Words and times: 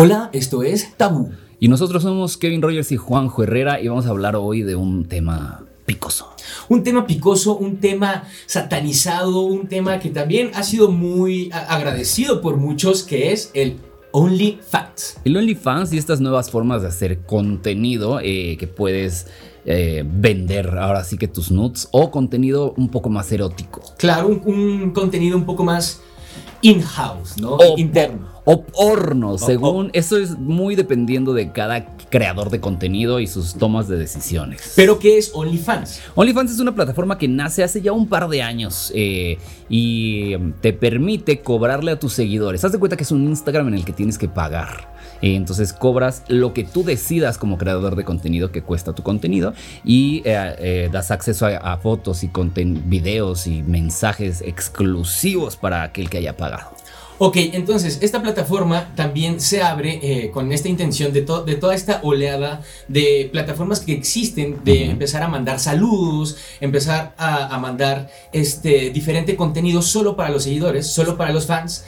Hola, 0.00 0.30
esto 0.32 0.62
es 0.62 0.96
Tabú. 0.96 1.32
Y 1.58 1.66
nosotros 1.66 2.04
somos 2.04 2.36
Kevin 2.36 2.62
Rogers 2.62 2.92
y 2.92 2.96
Juanjo 2.96 3.42
Herrera 3.42 3.80
y 3.80 3.88
vamos 3.88 4.06
a 4.06 4.10
hablar 4.10 4.36
hoy 4.36 4.62
de 4.62 4.76
un 4.76 5.06
tema 5.06 5.64
picoso. 5.86 6.28
Un 6.68 6.84
tema 6.84 7.04
picoso, 7.04 7.56
un 7.56 7.78
tema 7.78 8.22
satanizado, 8.46 9.40
un 9.40 9.66
tema 9.66 9.98
que 9.98 10.10
también 10.10 10.52
ha 10.54 10.62
sido 10.62 10.92
muy 10.92 11.50
agradecido 11.52 12.40
por 12.40 12.58
muchos, 12.58 13.02
que 13.02 13.32
es 13.32 13.50
el 13.54 13.78
OnlyFans. 14.12 15.18
El 15.24 15.36
OnlyFans 15.36 15.92
y 15.92 15.98
estas 15.98 16.20
nuevas 16.20 16.48
formas 16.48 16.82
de 16.82 16.88
hacer 16.88 17.22
contenido 17.22 18.20
eh, 18.22 18.56
que 18.56 18.68
puedes 18.68 19.26
eh, 19.64 20.04
vender 20.06 20.78
ahora 20.78 21.02
sí 21.02 21.18
que 21.18 21.26
tus 21.26 21.50
nudes 21.50 21.88
o 21.90 22.12
contenido 22.12 22.72
un 22.76 22.88
poco 22.88 23.10
más 23.10 23.32
erótico. 23.32 23.82
Claro, 23.96 24.28
un 24.28 24.92
contenido 24.92 25.36
un 25.36 25.44
poco 25.44 25.64
más 25.64 26.02
in-house, 26.62 27.38
¿no? 27.38 27.54
O, 27.54 27.78
Interno. 27.78 28.37
O 28.50 28.62
porno, 28.64 29.36
según. 29.36 29.90
eso 29.92 30.16
es 30.16 30.38
muy 30.38 30.74
dependiendo 30.74 31.34
de 31.34 31.52
cada 31.52 31.84
creador 32.08 32.48
de 32.48 32.60
contenido 32.60 33.20
y 33.20 33.26
sus 33.26 33.56
tomas 33.56 33.88
de 33.88 33.98
decisiones. 33.98 34.72
¿Pero 34.74 34.98
qué 34.98 35.18
es 35.18 35.32
OnlyFans? 35.34 36.00
OnlyFans 36.14 36.52
es 36.52 36.58
una 36.58 36.74
plataforma 36.74 37.18
que 37.18 37.28
nace 37.28 37.62
hace 37.62 37.82
ya 37.82 37.92
un 37.92 38.08
par 38.08 38.26
de 38.30 38.40
años 38.40 38.90
eh, 38.94 39.36
y 39.68 40.34
te 40.62 40.72
permite 40.72 41.42
cobrarle 41.42 41.90
a 41.90 41.98
tus 41.98 42.14
seguidores. 42.14 42.64
Haz 42.64 42.72
de 42.72 42.78
cuenta 42.78 42.96
que 42.96 43.02
es 43.02 43.12
un 43.12 43.24
Instagram 43.24 43.68
en 43.68 43.74
el 43.74 43.84
que 43.84 43.92
tienes 43.92 44.16
que 44.16 44.28
pagar. 44.28 44.94
Eh, 45.20 45.34
entonces 45.34 45.74
cobras 45.74 46.24
lo 46.28 46.54
que 46.54 46.64
tú 46.64 46.84
decidas 46.84 47.36
como 47.36 47.58
creador 47.58 47.96
de 47.96 48.04
contenido 48.04 48.50
que 48.50 48.62
cuesta 48.62 48.94
tu 48.94 49.02
contenido 49.02 49.52
y 49.84 50.22
eh, 50.24 50.88
das 50.90 51.10
acceso 51.10 51.44
a, 51.44 51.76
fotos 51.76 52.24
y 52.24 52.30
videos 52.86 53.46
y 53.46 53.62
mensajes 53.62 54.40
exclusivos 54.40 55.56
para 55.56 55.82
aquel 55.82 56.08
que 56.08 56.16
haya 56.16 56.34
pagado. 56.34 56.70
Ok, 57.20 57.36
entonces 57.52 57.98
esta 58.00 58.22
plataforma 58.22 58.94
también 58.94 59.40
se 59.40 59.60
abre 59.60 59.98
eh, 60.02 60.30
con 60.30 60.52
esta 60.52 60.68
intención 60.68 61.12
de, 61.12 61.22
de, 61.22 61.56
toda 61.56 61.74
esta 61.74 61.98
oleada 62.04 62.62
de 62.86 63.28
plataformas 63.32 63.80
que 63.80 63.92
existen, 63.92 64.60
de 64.62 64.84
empezar 64.84 65.24
a 65.24 65.28
mandar 65.28 65.58
saludos, 65.58 66.36
empezar 66.60 67.14
a, 67.18 67.58
mandar 67.58 68.08
este 68.32 68.90
diferente 68.90 69.34
contenido 69.34 69.82
solo 69.82 70.14
para 70.14 70.30
los 70.30 70.44
seguidores, 70.44 70.86
solo 70.86 71.16
para 71.16 71.32
los 71.32 71.46
fans. 71.46 71.84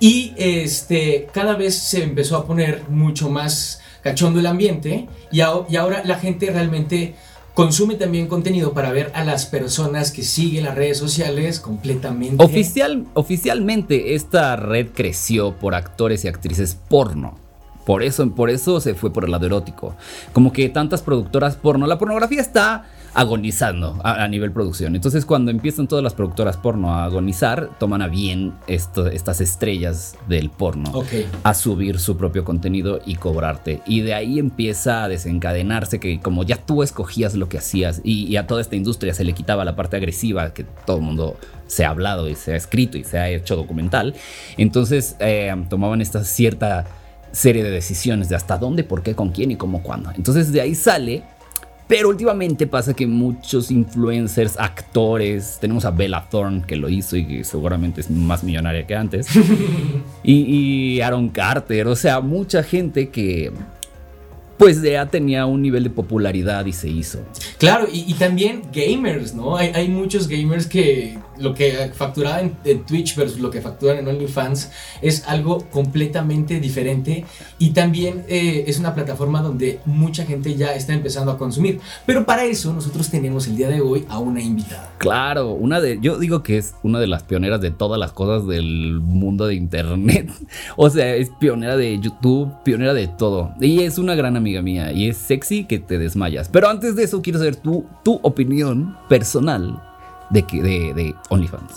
Y 0.00 0.34
este, 0.36 1.28
cada 1.32 1.54
vez 1.54 1.76
se 1.76 2.02
empezó 2.02 2.36
a 2.36 2.44
poner 2.44 2.82
mucho 2.88 3.30
más 3.30 3.80
cachondo 4.02 4.40
el 4.40 4.46
ambiente 4.46 5.06
y, 5.30 5.38
y 5.38 5.76
ahora 5.76 6.02
la 6.04 6.18
gente 6.18 6.50
realmente 6.50 7.14
consume 7.54 7.94
también 7.94 8.28
contenido 8.28 8.72
para 8.72 8.92
ver 8.92 9.10
a 9.14 9.24
las 9.24 9.46
personas 9.46 10.10
que 10.10 10.22
siguen 10.22 10.64
las 10.64 10.74
redes 10.74 10.98
sociales 10.98 11.60
completamente. 11.60 12.42
Oficial, 12.42 13.06
oficialmente 13.14 14.14
esta 14.14 14.56
red 14.56 14.88
creció 14.94 15.56
por 15.56 15.74
actores 15.74 16.24
y 16.24 16.28
actrices 16.28 16.78
porno. 16.88 17.36
Por 17.84 18.02
eso, 18.02 18.30
por 18.30 18.48
eso 18.48 18.80
se 18.80 18.94
fue 18.94 19.12
por 19.12 19.24
el 19.24 19.32
lado 19.32 19.46
erótico. 19.46 19.96
Como 20.32 20.52
que 20.52 20.68
tantas 20.68 21.02
productoras 21.02 21.56
porno. 21.56 21.86
La 21.86 21.98
pornografía 21.98 22.40
está 22.40 22.86
agonizando 23.14 24.00
a, 24.04 24.26
nivel 24.28 24.52
producción. 24.52 24.94
Entonces 24.94 25.26
cuando 25.26 25.50
empiezan 25.50 25.86
todas 25.86 26.02
las 26.02 26.14
productoras 26.14 26.56
porno 26.56 26.94
a 26.94 27.04
agonizar, 27.04 27.70
toman 27.78 28.02
a 28.02 28.08
bien 28.08 28.54
estas 28.66 29.40
estrellas 29.40 30.16
del 30.28 30.50
porno 30.50 31.04
a 31.42 31.54
subir 31.54 31.98
su 31.98 32.16
propio 32.16 32.44
contenido 32.44 33.00
y 33.04 33.16
cobrarte. 33.16 33.82
Y 33.86 34.00
de 34.00 34.14
ahí 34.14 34.38
empieza 34.38 35.04
a 35.04 35.08
desencadenarse 35.08 36.00
que 36.00 36.20
como 36.20 36.44
ya 36.44 36.56
tú 36.56 36.82
escogías 36.82 37.34
lo 37.34 37.48
que 37.48 37.58
hacías 37.58 38.00
y, 38.04 38.32
a 38.36 38.46
toda 38.46 38.62
esta 38.62 38.76
industria 38.76 39.12
se 39.12 39.24
le 39.24 39.34
quitaba 39.34 39.64
la 39.64 39.76
parte 39.76 39.96
agresiva 39.96 40.54
que 40.54 40.64
todo 40.64 40.96
el 40.96 41.02
mundo 41.02 41.36
se 41.66 41.84
ha 41.84 41.90
hablado 41.90 42.28
y 42.28 42.34
se 42.34 42.54
ha 42.54 42.56
escrito 42.56 42.96
y 42.96 43.04
se 43.04 43.18
ha 43.18 43.28
hecho 43.28 43.56
documental, 43.56 44.14
entonces 44.56 45.16
eh, 45.20 45.54
tomaban 45.68 46.00
esta 46.00 46.24
cierta 46.24 46.86
serie 47.32 47.64
de 47.64 47.70
decisiones 47.70 48.28
de 48.28 48.36
hasta 48.36 48.58
dónde, 48.58 48.84
por 48.84 49.02
qué, 49.02 49.14
con 49.14 49.30
quién 49.30 49.50
y 49.50 49.56
cómo, 49.56 49.82
cuándo. 49.82 50.10
Entonces 50.14 50.52
de 50.52 50.60
ahí 50.60 50.74
sale 50.74 51.24
pero 51.86 52.08
últimamente 52.08 52.66
pasa 52.66 52.94
que 52.94 53.06
muchos 53.06 53.70
influencers, 53.70 54.58
actores, 54.58 55.58
tenemos 55.60 55.84
a 55.84 55.90
Bella 55.90 56.26
Thorne 56.30 56.62
que 56.66 56.76
lo 56.76 56.88
hizo 56.88 57.16
y 57.16 57.26
que 57.26 57.44
seguramente 57.44 58.00
es 58.00 58.10
más 58.10 58.44
millonaria 58.44 58.86
que 58.86 58.94
antes, 58.94 59.28
y, 60.22 60.94
y 60.94 61.00
Aaron 61.00 61.28
Carter, 61.28 61.86
o 61.88 61.96
sea, 61.96 62.20
mucha 62.20 62.62
gente 62.62 63.10
que 63.10 63.52
pues 64.62 64.80
ya 64.80 65.06
tenía 65.06 65.44
un 65.44 65.60
nivel 65.60 65.82
de 65.82 65.90
popularidad 65.90 66.64
y 66.66 66.72
se 66.72 66.88
hizo. 66.88 67.18
Claro, 67.58 67.88
y, 67.92 68.14
también 68.14 68.62
gamers, 68.72 69.34
¿no? 69.34 69.56
Hay, 69.56 69.72
hay, 69.74 69.88
muchos 69.88 70.28
gamers 70.28 70.68
que 70.68 71.18
lo 71.38 71.52
que 71.52 71.90
facturaban 71.92 72.56
en, 72.64 72.84
Twitch 72.84 73.16
versus 73.16 73.40
lo 73.40 73.50
que 73.50 73.60
facturan 73.60 73.98
en 73.98 74.06
OnlyFans 74.06 74.70
es 75.00 75.26
algo 75.26 75.68
completamente 75.70 76.60
diferente 76.60 77.24
y 77.58 77.70
también 77.70 78.24
eh, 78.28 78.64
es 78.66 78.78
una 78.78 78.94
plataforma 78.94 79.42
donde 79.42 79.80
mucha 79.84 80.24
gente 80.24 80.54
ya 80.54 80.74
está 80.74 80.92
empezando 80.92 81.32
a 81.32 81.38
consumir. 81.38 81.80
Pero 82.06 82.24
para 82.24 82.44
eso 82.44 82.72
nosotros 82.72 83.10
tenemos 83.10 83.48
el 83.48 83.56
día 83.56 83.68
de 83.68 83.80
hoy 83.80 84.04
a 84.08 84.20
una 84.20 84.40
invitada. 84.40 84.92
Claro, 84.98 85.50
una 85.50 85.80
de, 85.80 85.98
yo 86.00 86.18
digo 86.18 86.44
que 86.44 86.58
es 86.58 86.74
una 86.84 87.00
de 87.00 87.08
las 87.08 87.24
pioneras 87.24 87.60
de 87.60 87.72
todas 87.72 87.98
las 87.98 88.12
cosas 88.12 88.46
del 88.46 89.00
mundo 89.00 89.46
de 89.46 89.54
Internet. 89.56 90.30
o 90.76 90.88
sea, 90.88 91.16
es 91.16 91.30
pionera 91.40 91.76
de 91.76 91.98
YouTube, 91.98 92.52
pionera 92.62 92.94
de 92.94 93.08
todo. 93.08 93.52
Y 93.60 93.80
es 93.80 93.98
una 93.98 94.14
gran 94.14 94.36
amiga 94.36 94.51
mía 94.60 94.92
y 94.92 95.08
es 95.08 95.16
sexy 95.16 95.64
que 95.64 95.78
te 95.78 95.98
desmayas. 95.98 96.48
Pero 96.48 96.68
antes 96.68 96.96
de 96.96 97.04
eso 97.04 97.22
quiero 97.22 97.38
saber 97.38 97.56
tu, 97.56 97.86
tu 98.04 98.20
opinión 98.22 98.96
personal 99.08 99.82
de, 100.30 100.42
de, 100.42 100.92
de 100.94 101.14
OnlyFans. 101.30 101.72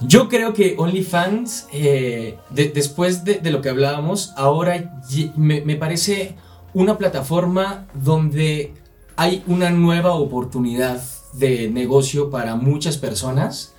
Yo 0.00 0.28
creo 0.28 0.52
que 0.52 0.74
OnlyFans, 0.76 1.68
eh, 1.72 2.38
después 2.50 3.24
de, 3.24 3.40
lo 3.50 3.62
que 3.62 3.70
hablábamos, 3.70 4.34
ahora 4.36 5.00
me, 5.36 5.62
me, 5.62 5.76
parece 5.76 6.36
una 6.74 6.98
plataforma 6.98 7.86
donde 7.94 8.74
hay 9.16 9.42
una 9.46 9.70
nueva 9.70 10.12
oportunidad 10.12 11.02
de 11.32 11.70
negocio 11.70 12.28
para 12.30 12.56
muchas 12.56 12.98
personas, 12.98 13.74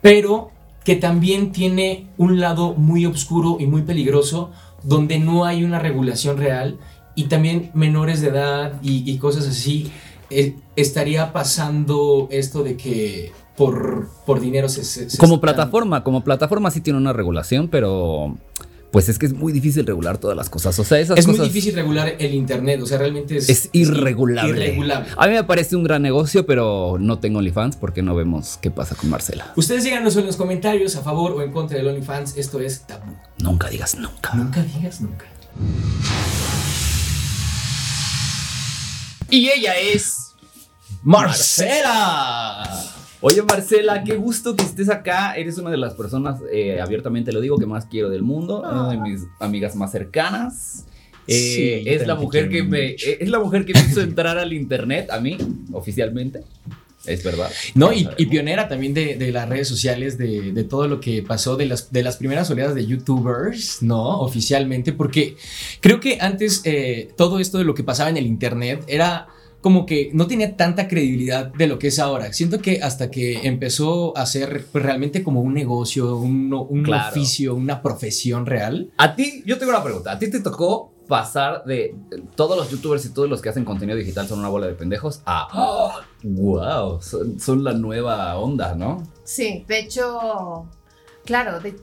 pero 0.00 0.50
que 0.82 0.96
también 0.96 1.52
tiene 1.52 2.08
un 2.16 2.40
lado 2.40 2.72
muy 2.72 3.04
oscuro 3.04 3.58
y 3.60 3.66
muy 3.66 3.82
peligroso, 3.82 4.50
donde 4.82 5.18
no 5.18 5.44
hay 5.44 5.62
una 5.62 5.78
regulación 5.78 6.38
real 6.38 6.78
y 7.20 7.24
también 7.24 7.70
menores 7.74 8.22
de 8.22 8.28
edad 8.28 8.80
y, 8.82 9.16
cosas 9.18 9.46
así, 9.46 9.90
eh, 10.30 10.54
estaría 10.74 11.34
pasando 11.34 12.28
esto 12.30 12.62
de 12.62 12.78
que 12.78 13.32
por, 13.58 14.08
por 14.24 14.40
dinero 14.40 14.70
se... 14.70 15.18
como 15.18 15.38
plataforma, 15.38 16.02
como 16.02 16.24
plataforma 16.24 16.70
sí 16.70 16.80
tiene 16.80 16.98
una 16.98 17.12
regulación, 17.12 17.68
pero 17.68 18.38
pues 18.90 19.10
es 19.10 19.18
que 19.18 19.26
es 19.26 19.34
muy 19.34 19.52
difícil 19.52 19.86
regular 19.86 20.16
todas 20.16 20.34
las 20.34 20.48
cosas. 20.48 20.78
O 20.78 20.84
sea, 20.84 20.98
esas 20.98 21.18
es 21.18 21.26
muy 21.26 21.38
difícil 21.38 21.74
regular 21.74 22.16
el 22.18 22.34
internet. 22.34 22.80
O 22.82 22.86
sea, 22.86 22.96
realmente 22.96 23.36
es, 23.36 23.50
es 23.50 23.68
irregulable. 23.72 24.80
A 25.16 25.26
mí 25.26 25.34
me 25.34 25.44
parece 25.44 25.76
un 25.76 25.84
gran 25.84 26.00
negocio, 26.00 26.46
pero 26.46 26.96
no 26.98 27.18
tengo 27.18 27.38
OnlyFans 27.38 27.76
porque 27.76 28.02
no 28.02 28.14
vemos 28.14 28.58
qué 28.62 28.70
pasa 28.70 28.94
con 28.94 29.10
Marcela. 29.10 29.52
Ustedes 29.56 29.84
díganos 29.84 30.16
en 30.16 30.26
los 30.26 30.36
comentarios 30.36 30.96
a 30.96 31.02
favor 31.02 31.32
o 31.32 31.42
en 31.42 31.52
contra 31.52 31.76
del 31.76 31.86
OnlyFans. 31.86 32.38
Esto 32.38 32.60
es 32.60 32.80
tabú. 32.86 33.12
Nunca 33.38 33.68
digas 33.68 33.94
nunca. 33.94 34.34
Nunca 34.34 34.62
digas 34.62 35.02
nunca. 35.02 35.26
Y 39.30 39.48
ella 39.48 39.74
es 39.78 40.34
Marcela. 41.04 42.64
Oye 43.20 43.42
Marcela, 43.42 44.02
qué 44.02 44.16
gusto 44.16 44.56
que 44.56 44.64
estés 44.64 44.88
acá. 44.88 45.34
Eres 45.34 45.56
una 45.58 45.70
de 45.70 45.76
las 45.76 45.94
personas, 45.94 46.40
eh, 46.52 46.80
abiertamente 46.80 47.32
lo 47.32 47.40
digo, 47.40 47.56
que 47.56 47.66
más 47.66 47.86
quiero 47.86 48.10
del 48.10 48.22
mundo. 48.22 48.60
Una 48.60 48.90
de 48.90 48.96
mis 48.96 49.22
amigas 49.38 49.76
más 49.76 49.92
cercanas. 49.92 50.86
Eh, 51.28 51.84
es 51.86 52.08
la 52.08 52.16
mujer 52.16 52.48
que 52.48 52.64
me 52.64 52.90
eh, 52.90 53.18
es 53.20 53.28
la 53.28 53.38
mujer 53.38 53.64
que 53.64 53.72
me 53.72 53.80
hizo 53.80 54.00
entrar 54.00 54.36
al 54.36 54.52
internet 54.52 55.10
a 55.10 55.20
mí 55.20 55.38
oficialmente. 55.72 56.42
Es 57.06 57.24
verdad. 57.24 57.50
No, 57.74 57.92
y, 57.92 58.04
pionera 58.26 58.68
también 58.68 58.94
de, 58.94 59.32
las 59.32 59.48
redes 59.48 59.68
sociales, 59.68 60.18
de, 60.18 60.64
todo 60.68 60.86
lo 60.88 61.00
que 61.00 61.22
pasó, 61.22 61.56
de 61.56 61.66
las, 61.66 61.92
de 61.92 62.02
las 62.02 62.16
primeras 62.16 62.50
oleadas 62.50 62.74
de 62.74 62.86
YouTubers, 62.86 63.82
¿no? 63.82 64.20
Oficialmente, 64.20 64.92
porque 64.92 65.36
creo 65.80 66.00
que 66.00 66.18
antes 66.20 66.62
todo 67.16 67.38
esto 67.38 67.58
de 67.58 67.64
lo 67.64 67.74
que 67.74 67.84
pasaba 67.84 68.10
en 68.10 68.16
el 68.16 68.26
Internet 68.26 68.84
era 68.86 69.28
como 69.60 69.84
que 69.84 70.10
no 70.14 70.26
tenía 70.26 70.56
tanta 70.56 70.88
credibilidad 70.88 71.52
de 71.52 71.66
lo 71.66 71.78
que 71.78 71.88
es 71.88 71.98
ahora. 71.98 72.32
Siento 72.32 72.60
que 72.60 72.80
hasta 72.82 73.10
que 73.10 73.46
empezó 73.46 74.16
a 74.16 74.26
ser 74.26 74.66
pues, 74.72 74.84
realmente 74.84 75.22
como 75.22 75.42
un 75.42 75.54
negocio, 75.54 76.16
un, 76.16 76.52
oficio, 76.52 77.54
una 77.54 77.82
profesión 77.82 78.46
real. 78.46 78.90
A 78.96 79.14
ti, 79.14 79.42
yo 79.44 79.58
tengo 79.58 79.72
una 79.72 79.82
pregunta. 79.82 80.12
¿A 80.12 80.18
ti 80.18 80.30
te 80.30 80.40
tocó 80.40 80.92
pasar 81.10 81.64
de 81.64 81.96
todos 82.36 82.56
los 82.56 82.70
youtubers 82.70 83.04
y 83.04 83.12
todos 83.12 83.28
los 83.28 83.42
que 83.42 83.48
hacen 83.48 83.64
contenido 83.64 83.98
digital 83.98 84.28
son 84.28 84.38
una 84.38 84.48
bola 84.48 84.68
de 84.68 84.74
pendejos 84.74 85.22
a 85.26 86.00
wow, 86.22 87.00
son 87.02 87.64
la 87.64 87.72
nueva 87.72 88.38
onda, 88.38 88.76
¿no? 88.76 89.02
Sí, 89.24 89.64
de 89.66 89.80
hecho, 89.80 90.68
Claro, 91.24 91.60
de, 91.60 91.76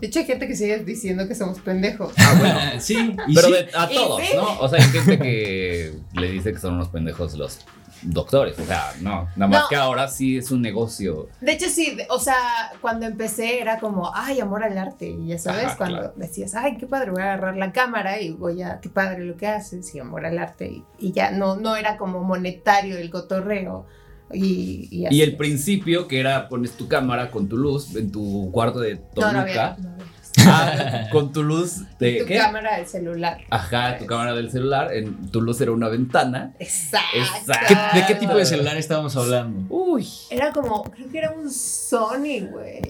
hecho 0.00 0.18
hay 0.18 0.26
gente 0.26 0.48
que 0.48 0.56
sigue 0.56 0.78
diciendo 0.80 1.26
que 1.28 1.34
somos 1.34 1.60
pendejos. 1.60 2.12
Ah, 2.16 2.34
bueno, 2.38 2.60
sí. 2.80 3.16
Pero 3.34 3.48
a 3.74 3.88
todos, 3.88 4.20
¿no? 4.34 4.60
O 4.60 4.68
sea, 4.68 4.82
hay 4.82 4.90
gente 4.90 5.18
que 5.18 5.94
le 6.14 6.30
dice 6.30 6.52
que 6.52 6.58
son 6.58 6.74
unos 6.74 6.88
pendejos 6.88 7.34
los 7.34 7.60
doctores. 8.02 8.58
O 8.58 8.64
sea, 8.64 8.92
no. 9.00 9.28
Nada 9.36 9.46
más 9.48 9.60
No. 9.62 9.68
que 9.68 9.76
ahora 9.76 10.08
sí 10.08 10.36
es 10.38 10.50
un 10.50 10.62
negocio. 10.62 11.28
De 11.40 11.52
hecho, 11.52 11.68
sí, 11.68 11.96
o 12.08 12.18
sea, 12.18 12.36
cuando 12.80 13.06
empecé 13.06 13.60
era 13.60 13.78
como, 13.78 14.10
ay, 14.14 14.40
amor 14.40 14.62
al 14.64 14.76
arte. 14.78 15.08
Y 15.08 15.28
ya 15.28 15.38
sabes, 15.38 15.64
Ajá, 15.66 15.76
cuando 15.76 15.98
claro. 15.98 16.12
decías, 16.16 16.54
ay, 16.54 16.76
qué 16.78 16.86
padre, 16.86 17.10
voy 17.10 17.22
a 17.22 17.32
agarrar 17.34 17.56
la 17.56 17.72
cámara 17.72 18.20
y 18.20 18.30
voy 18.30 18.62
a, 18.62 18.80
qué 18.80 18.88
padre 18.88 19.24
lo 19.24 19.36
que 19.36 19.46
haces, 19.46 19.94
y 19.94 19.98
amor 20.00 20.24
al 20.26 20.38
arte. 20.38 20.68
Y, 20.68 20.84
y 20.98 21.12
ya 21.12 21.30
no, 21.30 21.56
no 21.56 21.76
era 21.76 21.96
como 21.96 22.22
monetario 22.24 22.96
el 22.98 23.10
cotorreo. 23.10 23.86
Y, 24.32 24.86
y 24.92 25.06
así. 25.06 25.16
Y 25.16 25.22
el 25.22 25.36
principio, 25.36 26.06
que 26.06 26.20
era 26.20 26.48
pones 26.48 26.72
tu 26.76 26.86
cámara 26.86 27.30
con 27.32 27.48
tu 27.48 27.56
luz 27.56 27.96
en 27.96 28.12
tu 28.12 28.50
cuarto 28.52 28.78
de 28.78 28.94
No, 28.94 29.00
Toluca. 29.14 29.32
no 29.32 29.40
había. 29.40 29.76
No 29.78 29.90
había. 29.94 30.04
Ah, 30.38 31.08
con 31.12 31.32
tu 31.32 31.42
luz 31.42 31.82
de 31.98 32.20
tu 32.20 32.26
¿qué? 32.26 32.36
cámara 32.38 32.76
del 32.76 32.86
celular. 32.86 33.38
Ajá, 33.50 33.98
tu 33.98 34.06
cámara 34.06 34.34
del 34.34 34.50
celular. 34.50 34.92
En 34.92 35.30
tu 35.30 35.40
luz 35.40 35.60
era 35.60 35.72
una 35.72 35.88
ventana. 35.88 36.54
Exacto. 36.58 37.06
Exacto. 37.18 37.74
¿Qué- 37.92 38.00
¿De 38.00 38.06
qué 38.06 38.14
tipo 38.14 38.34
de 38.34 38.46
celular 38.46 38.76
estábamos 38.76 39.16
hablando? 39.16 39.66
Uy. 39.74 40.06
Era 40.30 40.52
como, 40.52 40.84
creo 40.84 41.08
que 41.10 41.18
era 41.18 41.32
un 41.32 41.50
Sony, 41.50 42.46
güey. 42.50 42.80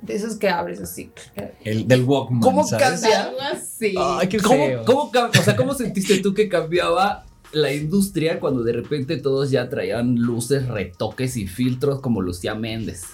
De 0.00 0.14
esos 0.16 0.34
que 0.36 0.48
abres 0.48 0.80
así. 0.80 1.12
El 1.64 1.86
del 1.86 2.02
Walkman. 2.02 2.40
¿Cómo 2.40 2.64
¿sabes? 2.66 3.00
cambia? 3.00 3.22
Algo 3.26 3.40
así. 3.40 3.94
Ay, 3.96 4.28
qué 4.28 4.38
¿Cómo, 4.40 4.66
feo. 4.66 4.84
cómo 4.84 5.10
o 5.28 5.42
sea, 5.42 5.54
¿cómo 5.54 5.74
sentiste 5.74 6.18
tú 6.18 6.34
que 6.34 6.48
cambiaba 6.48 7.24
la 7.52 7.72
industria 7.72 8.40
cuando 8.40 8.64
de 8.64 8.72
repente 8.72 9.16
todos 9.18 9.52
ya 9.52 9.68
traían 9.68 10.16
luces, 10.16 10.66
retoques 10.66 11.36
y 11.36 11.46
filtros 11.46 12.00
como 12.00 12.20
Lucía 12.20 12.56
Méndez? 12.56 13.04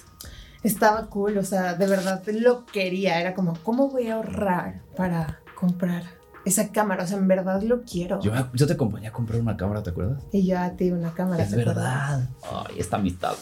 Estaba 0.63 1.07
cool, 1.09 1.39
o 1.39 1.45
sea, 1.45 1.75
de 1.75 1.87
verdad 1.87 2.23
lo 2.33 2.67
quería. 2.67 3.21
Era 3.21 3.35
como, 3.35 3.55
¿cómo 3.63 3.89
voy 3.89 4.09
a 4.09 4.15
ahorrar 4.15 4.83
para 4.97 5.41
comprar 5.55 6.03
esa 6.45 6.73
cámara? 6.73 7.05
O 7.05 7.07
sea, 7.07 7.19
en 7.19 7.29
verdad 7.29 7.63
lo 7.63 7.83
quiero. 7.83 8.21
Yo, 8.21 8.33
yo 8.53 8.67
te 8.67 8.73
acompañé 8.73 9.07
a 9.09 9.13
comprar 9.13 9.41
una 9.41 9.57
cámara, 9.57 9.83
¿te 9.83 9.91
acuerdas? 9.91 10.23
y 10.33 10.47
yo 10.47 10.59
a 10.59 10.71
ti 10.71 10.91
una 10.91 11.13
cámara. 11.15 11.43
Es 11.45 11.51
¿te 11.51 11.61
acuerdas? 11.61 11.77
verdad. 11.85 12.29
Ay, 12.69 12.75
esta 12.79 12.97
amistad. 12.97 13.35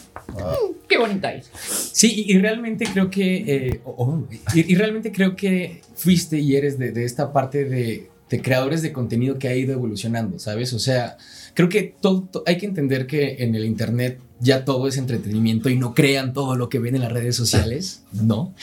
Qué 0.87 0.97
bonita 0.97 1.33
es. 1.33 1.49
Sí, 1.53 2.25
y, 2.27 2.33
y 2.35 2.39
realmente 2.39 2.85
creo 2.91 3.09
que. 3.09 3.67
eh, 3.67 3.81
oh, 3.85 4.23
y, 4.53 4.71
y 4.71 4.75
realmente 4.75 5.11
creo 5.11 5.35
que 5.35 5.81
fuiste 5.95 6.39
y 6.39 6.55
eres 6.55 6.77
de, 6.77 6.91
de 6.91 7.03
esta 7.03 7.33
parte 7.33 7.65
de, 7.65 8.09
de 8.29 8.41
creadores 8.41 8.81
de 8.81 8.93
contenido 8.93 9.37
que 9.39 9.47
ha 9.47 9.55
ido 9.55 9.73
evolucionando, 9.73 10.37
¿sabes? 10.39 10.73
O 10.73 10.79
sea, 10.79 11.17
creo 11.57 11.69
que 11.69 11.95
todo, 11.99 12.21
to- 12.31 12.43
hay 12.45 12.57
que 12.59 12.67
entender 12.67 13.07
que 13.07 13.37
en 13.39 13.55
el 13.55 13.65
Internet 13.65 14.19
ya 14.39 14.63
todo 14.63 14.87
es 14.87 14.95
entretenimiento 14.97 15.69
y 15.69 15.75
no 15.75 15.95
crean 15.95 16.31
todo 16.31 16.55
lo 16.55 16.69
que 16.69 16.77
ven 16.77 16.93
en 16.95 17.01
las 17.01 17.11
redes 17.11 17.35
sociales, 17.35 18.03
¿no? 18.13 18.53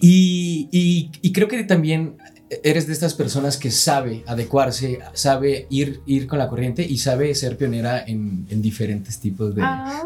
Y, 0.00 0.68
y- 0.70 1.10
y 1.22 1.32
creo 1.32 1.48
que 1.48 1.64
también 1.64 2.14
eres 2.62 2.86
de 2.86 2.92
estas 2.92 3.14
personas 3.14 3.56
que 3.56 3.72
sabe 3.72 4.22
adecuarse, 4.28 5.00
sabe 5.14 5.66
ir, 5.68 6.02
ir 6.06 6.28
con 6.28 6.38
la 6.38 6.46
corriente 6.48 6.86
y 6.88 6.98
sabe 6.98 7.34
ser 7.34 7.56
pionera 7.56 8.04
en, 8.06 8.46
en 8.48 8.62
diferentes 8.62 9.18
tipos 9.18 9.52
de, 9.56 9.62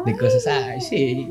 de 0.07 0.17
cosas. 0.17 0.47
Ay, 0.47 0.81
sí. 0.81 1.27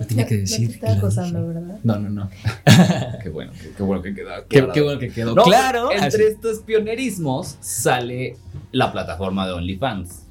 Lo 0.00 0.06
tenía 0.06 0.24
que 0.26 0.38
decir, 0.38 0.78
No 0.80 0.86
te 0.88 0.92
acosando. 0.94 1.40
No, 1.84 1.98
no, 1.98 2.08
no. 2.08 2.30
Qué 3.22 3.28
bueno, 3.28 3.52
qué, 3.60 3.70
qué 3.76 3.82
bueno 3.82 4.02
que 4.02 4.14
queda. 4.14 4.44
Qué, 4.48 4.80
bueno 4.80 4.98
que 4.98 5.10
quedó 5.10 5.34
No, 5.34 5.42
claro. 5.42 5.90
Entre 5.92 6.06
Así. 6.06 6.22
estos 6.22 6.60
pionerismos 6.60 7.56
sale 7.60 8.36
la 8.72 8.90
plataforma 8.90 9.46
de 9.46 9.52
OnlyFans. 9.52 10.22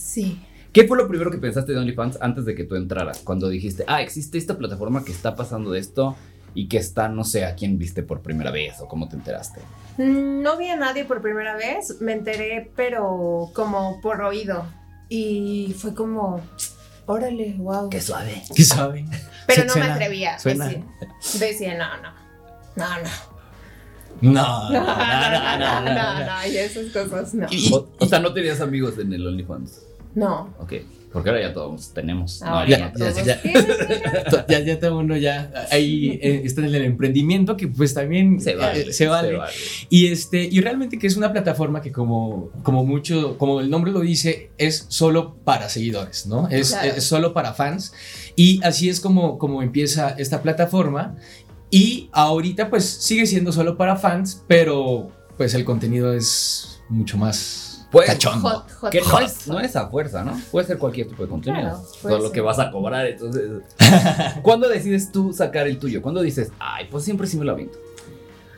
Sí. 0.00 0.40
¿Qué 0.72 0.86
fue 0.86 0.96
lo 0.96 1.08
primero 1.08 1.30
que 1.30 1.38
pensaste 1.38 1.72
de 1.72 1.78
OnlyFans 1.78 2.18
antes 2.20 2.44
de 2.44 2.54
que 2.54 2.64
tú 2.64 2.76
entraras? 2.76 3.18
Cuando 3.24 3.48
dijiste, 3.48 3.84
ah, 3.88 4.02
existe 4.02 4.38
esta 4.38 4.56
plataforma 4.56 5.04
que 5.04 5.10
está 5.12 5.34
pasando 5.34 5.72
de 5.72 5.80
esto 5.80 6.16
y 6.54 6.68
que 6.68 6.78
está, 6.78 7.08
no 7.08 7.24
sé, 7.24 7.44
a 7.44 7.54
quién 7.56 7.76
viste 7.78 8.02
por 8.02 8.22
primera 8.22 8.50
vez 8.50 8.80
o 8.80 8.86
cómo 8.86 9.08
te 9.08 9.16
enteraste. 9.16 9.60
Mm, 9.98 10.42
No 10.42 10.56
vi 10.56 10.68
a 10.68 10.76
nadie 10.76 11.04
por 11.04 11.20
primera 11.22 11.56
vez, 11.56 12.00
me 12.00 12.12
enteré, 12.12 12.70
pero 12.76 13.50
como 13.52 14.00
por 14.00 14.20
oído. 14.22 14.64
Y 15.08 15.74
fue 15.76 15.92
como, 15.92 16.40
órale, 17.06 17.54
wow. 17.58 17.90
Qué 17.90 18.00
suave. 18.00 18.42
¿Qué 18.54 18.62
saben? 18.62 19.08
Pero 19.48 19.64
no 19.64 19.74
me 19.74 19.82
atrevía. 19.82 20.38
suena. 20.38 20.66
Decía, 20.66 20.84
decía, 21.48 21.78
no, 21.78 21.96
no. 22.00 22.10
No, 22.76 22.86
no. 23.02 23.10
No, 24.22 24.70
No, 24.70 24.70
no, 24.70 25.58
no, 25.58 25.80
no, 25.80 25.94
no, 25.94 26.26
no, 26.26 26.46
y 26.46 26.56
esas 26.56 26.86
cosas 26.92 27.34
no. 27.34 27.46
Y- 27.50 27.72
O, 27.74 27.88
o 27.98 28.06
sea, 28.06 28.20
no 28.20 28.32
tenías 28.32 28.60
amigos 28.60 28.98
en 28.98 29.12
el 29.12 29.26
OnlyFans. 29.26 29.82
No. 30.14 30.54
Ok. 30.60 30.74
Porque 31.12 31.28
ahora 31.28 31.42
ya 31.42 31.52
todos 31.52 31.92
tenemos. 31.92 32.40
Ahora 32.40 32.62
No, 32.64 32.68
ya, 32.70 32.78
ya 32.78 32.92
todos 32.92 33.16
ya, 33.16 33.24
ya. 33.42 34.46
Ya, 34.48 34.60
ya 34.64 34.78
todo 34.78 34.98
uno 34.98 35.16
ya 35.16 35.50
ahí 35.72 36.20
eh, 36.22 36.42
está 36.44 36.60
en 36.60 36.72
el 36.72 36.84
emprendimiento 36.84 37.56
que 37.56 37.66
pues 37.66 37.94
también 37.94 38.40
Se 38.40 38.52
eh, 38.52 38.56
vale. 38.56 38.92
se 38.92 39.08
vale. 39.08 39.36
Y 39.88 40.06
este 40.06 40.44
y 40.44 40.60
realmente 40.60 41.00
que 41.00 41.08
es 41.08 41.16
una 41.16 41.32
plataforma 41.32 41.82
que 41.82 41.90
como 41.90 42.50
como 42.62 42.84
mucho 42.84 43.36
como 43.38 43.60
el 43.60 43.70
nombre 43.70 43.90
lo 43.90 44.00
dice 44.00 44.50
es 44.56 44.86
solo 44.88 45.34
para 45.42 45.68
seguidores, 45.68 46.26
¿no? 46.26 46.46
Es, 46.48 46.70
Claro. 46.70 46.92
es 46.96 47.02
solo 47.04 47.34
para 47.34 47.54
fans 47.54 47.92
y 48.36 48.60
así 48.62 48.88
es 48.88 49.00
como 49.00 49.36
como 49.38 49.62
empieza 49.64 50.10
esta 50.10 50.42
plataforma 50.42 51.16
y 51.70 52.08
ahorita 52.12 52.70
pues 52.70 52.84
sigue 52.84 53.26
siendo 53.26 53.50
solo 53.50 53.76
para 53.76 53.96
fans, 53.96 54.44
pero 54.46 55.10
pues 55.36 55.54
el 55.54 55.64
contenido 55.64 56.12
es 56.14 56.80
mucho 56.88 57.16
más 57.18 57.69
Pues, 57.90 58.06
cachondo. 58.06 58.48
Hot, 58.48 58.70
hot, 58.80 58.90
Que 58.90 59.00
no 59.00 59.06
hot. 59.06 59.22
es, 59.22 59.48
no 59.48 59.58
es 59.60 59.74
a 59.76 59.88
fuerza, 59.88 60.22
¿no? 60.22 60.40
Puede 60.50 60.66
ser 60.66 60.78
cualquier 60.78 61.08
tipo 61.08 61.22
de 61.22 61.28
contenido. 61.28 61.62
Claro, 61.62 61.82
Todo 62.02 62.18
lo 62.18 62.32
que 62.32 62.40
vas 62.40 62.58
a 62.58 62.70
cobrar, 62.70 63.06
entonces. 63.06 63.62
¿Cuándo 64.42 64.68
decides 64.68 65.10
tú 65.10 65.32
sacar 65.32 65.66
el 65.66 65.78
tuyo? 65.78 66.00
¿Cuándo 66.00 66.22
dices, 66.22 66.52
ay, 66.58 66.86
pues 66.90 67.04
siempre 67.04 67.26
sí 67.26 67.36
me 67.36 67.44
lo 67.44 67.52
aviento? 67.52 67.78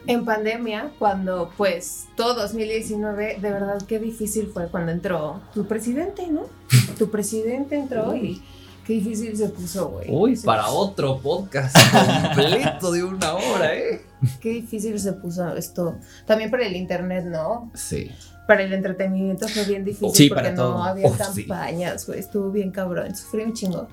En 0.06 0.24
pandemia, 0.24 0.90
cuando 0.98 1.52
pues 1.56 2.06
todo 2.16 2.34
2019, 2.34 3.38
de 3.40 3.50
verdad 3.52 3.80
qué 3.86 4.00
difícil 4.00 4.50
fue 4.52 4.66
cuando 4.66 4.90
entró 4.90 5.40
tu 5.54 5.66
presidente, 5.66 6.26
¿no? 6.26 6.46
Tu 6.98 7.08
presidente 7.08 7.76
entró 7.76 8.14
y 8.16 8.42
qué 8.86 8.94
difícil 8.94 9.36
se 9.36 9.48
puso, 9.48 9.88
güey. 9.90 10.06
Uy, 10.10 10.36
Se 10.36 10.46
para 10.46 10.64
puso- 10.64 10.76
otro 10.78 11.18
podcast 11.20 11.76
completo 11.76 12.92
de 12.92 13.04
una 13.04 13.34
hora, 13.34 13.74
¿eh? 13.74 14.02
Qué 14.40 14.50
difícil 14.50 14.98
se 14.98 15.12
puso 15.14 15.56
esto. 15.56 15.96
También 16.26 16.50
para 16.50 16.66
el 16.66 16.76
internet, 16.76 17.24
¿no? 17.26 17.70
Sí. 17.74 18.10
Para 18.46 18.62
el 18.62 18.72
entretenimiento 18.72 19.46
fue 19.48 19.64
bien 19.64 19.84
difícil 19.84 20.14
Sí, 20.14 20.28
porque 20.28 20.42
para 20.44 20.54
no 20.54 20.62
todo. 20.72 20.82
había 20.82 21.06
Oh, 21.08 21.12
campañas, 21.16 22.06
güey. 22.06 22.18
Estuvo 22.20 22.50
bien 22.50 22.70
cabrón, 22.70 23.14
sufrí 23.16 23.42
un 23.42 23.52
chingo. 23.52 23.88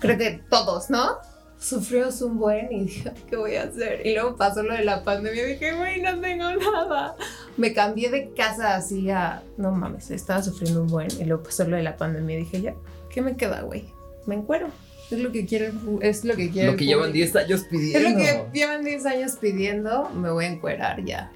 Creo 0.00 0.18
que 0.18 0.42
todos, 0.50 0.90
¿no? 0.90 1.16
Sufrimos 1.58 2.20
un 2.20 2.38
buen 2.38 2.70
y 2.70 2.80
dije, 2.84 3.12
¿qué 3.30 3.36
voy 3.36 3.56
a 3.56 3.62
hacer? 3.64 4.06
Y 4.06 4.12
luego 4.14 4.36
pasó 4.36 4.62
lo 4.62 4.74
de 4.74 4.84
la 4.84 5.02
pandemia 5.02 5.42
y 5.48 5.52
dije, 5.54 5.74
güey, 5.74 6.02
no 6.02 6.20
tengo 6.20 6.44
nada. 6.72 7.16
Me 7.56 7.72
cambié 7.72 8.10
de 8.10 8.30
casa 8.34 8.76
así 8.76 9.10
a, 9.10 9.42
no 9.56 9.72
mames, 9.72 10.10
estaba 10.10 10.42
sufriendo 10.42 10.82
un 10.82 10.88
buen 10.88 11.08
y 11.18 11.24
luego 11.24 11.42
pasó 11.44 11.64
lo 11.64 11.76
de 11.76 11.82
la 11.82 11.96
pandemia 11.96 12.36
y 12.36 12.40
dije, 12.40 12.60
ya, 12.60 12.74
¿qué 13.10 13.22
me 13.22 13.36
queda, 13.36 13.62
güey? 13.62 13.86
Me 14.26 14.34
encuero. 14.34 14.68
Es 15.10 15.18
lo 15.20 15.30
que 15.30 15.46
quiero, 15.46 15.72
es 16.02 16.24
lo 16.24 16.34
que 16.34 16.50
quiero. 16.50 16.72
Lo 16.72 16.76
que 16.76 16.84
llevan 16.84 17.10
público. 17.10 17.26
10 17.32 17.36
años 17.36 17.60
Es 17.60 17.66
pidiendo. 17.68 18.08
lo 18.10 18.16
que 18.18 18.50
llevan 18.58 18.84
10 18.84 19.06
años 19.06 19.32
pidiendo, 19.40 20.08
me 20.10 20.30
voy 20.30 20.46
a 20.46 20.48
encuerar 20.48 21.04
ya. 21.04 21.30